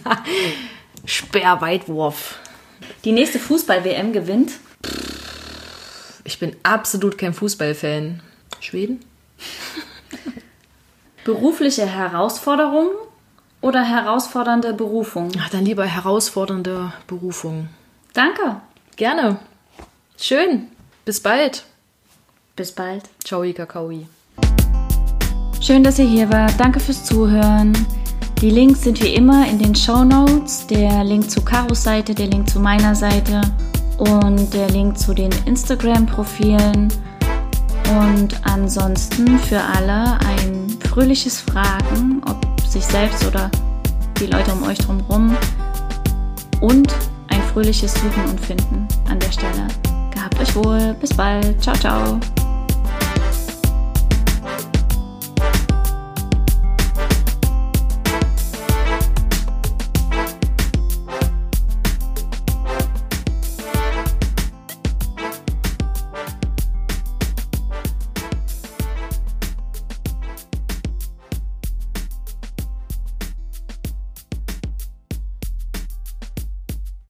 Sperrweitwurf. 1.06 2.40
Die 3.04 3.12
nächste 3.12 3.40
Fußball-WM 3.40 4.14
gewinnt? 4.14 4.54
Ich 6.24 6.40
bin 6.40 6.56
absolut 6.62 7.18
kein 7.18 7.34
Fußballfan. 7.34 8.22
Schweden? 8.60 9.00
Berufliche 11.24 11.86
Herausforderungen 11.86 12.92
oder 13.62 13.84
herausfordernde 13.84 14.74
Berufung? 14.74 15.32
Ach, 15.40 15.50
dann 15.50 15.66
lieber 15.66 15.86
herausfordernde 15.86 16.94
Berufung. 17.08 17.70
Danke. 18.14 18.58
Gerne. 18.96 19.38
Schön. 20.18 20.68
Bis 21.06 21.22
bald. 21.22 21.64
Bis 22.56 22.72
bald. 22.72 23.04
Ciao, 23.24 23.44
Kakaoi. 23.54 24.08
Schön, 25.62 25.84
dass 25.84 26.00
ihr 26.00 26.06
hier 26.06 26.32
wart. 26.32 26.54
Danke 26.60 26.80
fürs 26.80 27.06
Zuhören. 27.06 27.74
Die 28.42 28.50
Links 28.50 28.84
sind 28.84 29.02
wie 29.02 29.14
immer 29.14 29.48
in 29.48 29.58
den 29.60 29.76
Show 29.76 30.04
Notes. 30.04 30.68
Der 30.68 31.04
Link 31.04 31.30
zu 31.30 31.42
Karos 31.42 31.84
Seite, 31.84 32.14
der 32.14 32.28
Link 32.28 32.50
zu 32.50 32.60
meiner 32.60 32.94
Seite 32.96 33.42
und 33.98 34.54
der 34.54 34.70
Link 34.70 34.98
zu 34.98 35.14
den 35.14 35.32
Instagram-Profilen. 35.46 36.94
Und 38.00 38.40
ansonsten 38.44 39.40
für 39.40 39.62
alle 39.62 40.20
ein 40.20 40.78
fröhliches 40.90 41.40
Fragen, 41.40 42.22
ob 42.26 42.57
sich 42.72 42.86
selbst 42.86 43.26
oder 43.26 43.50
die 44.20 44.28
Leute 44.28 44.52
um 44.52 44.64
euch 44.64 44.78
drumherum. 44.78 45.36
Und 46.62 46.94
ein 47.30 47.42
fröhliches 47.54 47.94
Suchen 47.94 48.26
und 48.30 48.40
Finden 48.40 48.88
an 49.10 49.20
der 49.20 49.32
Stelle. 49.32 49.68
Gehabt 50.14 50.40
euch 50.40 50.56
wohl. 50.56 50.96
Bis 51.00 51.14
bald. 51.14 51.62
Ciao, 51.62 51.76
ciao. 51.76 52.20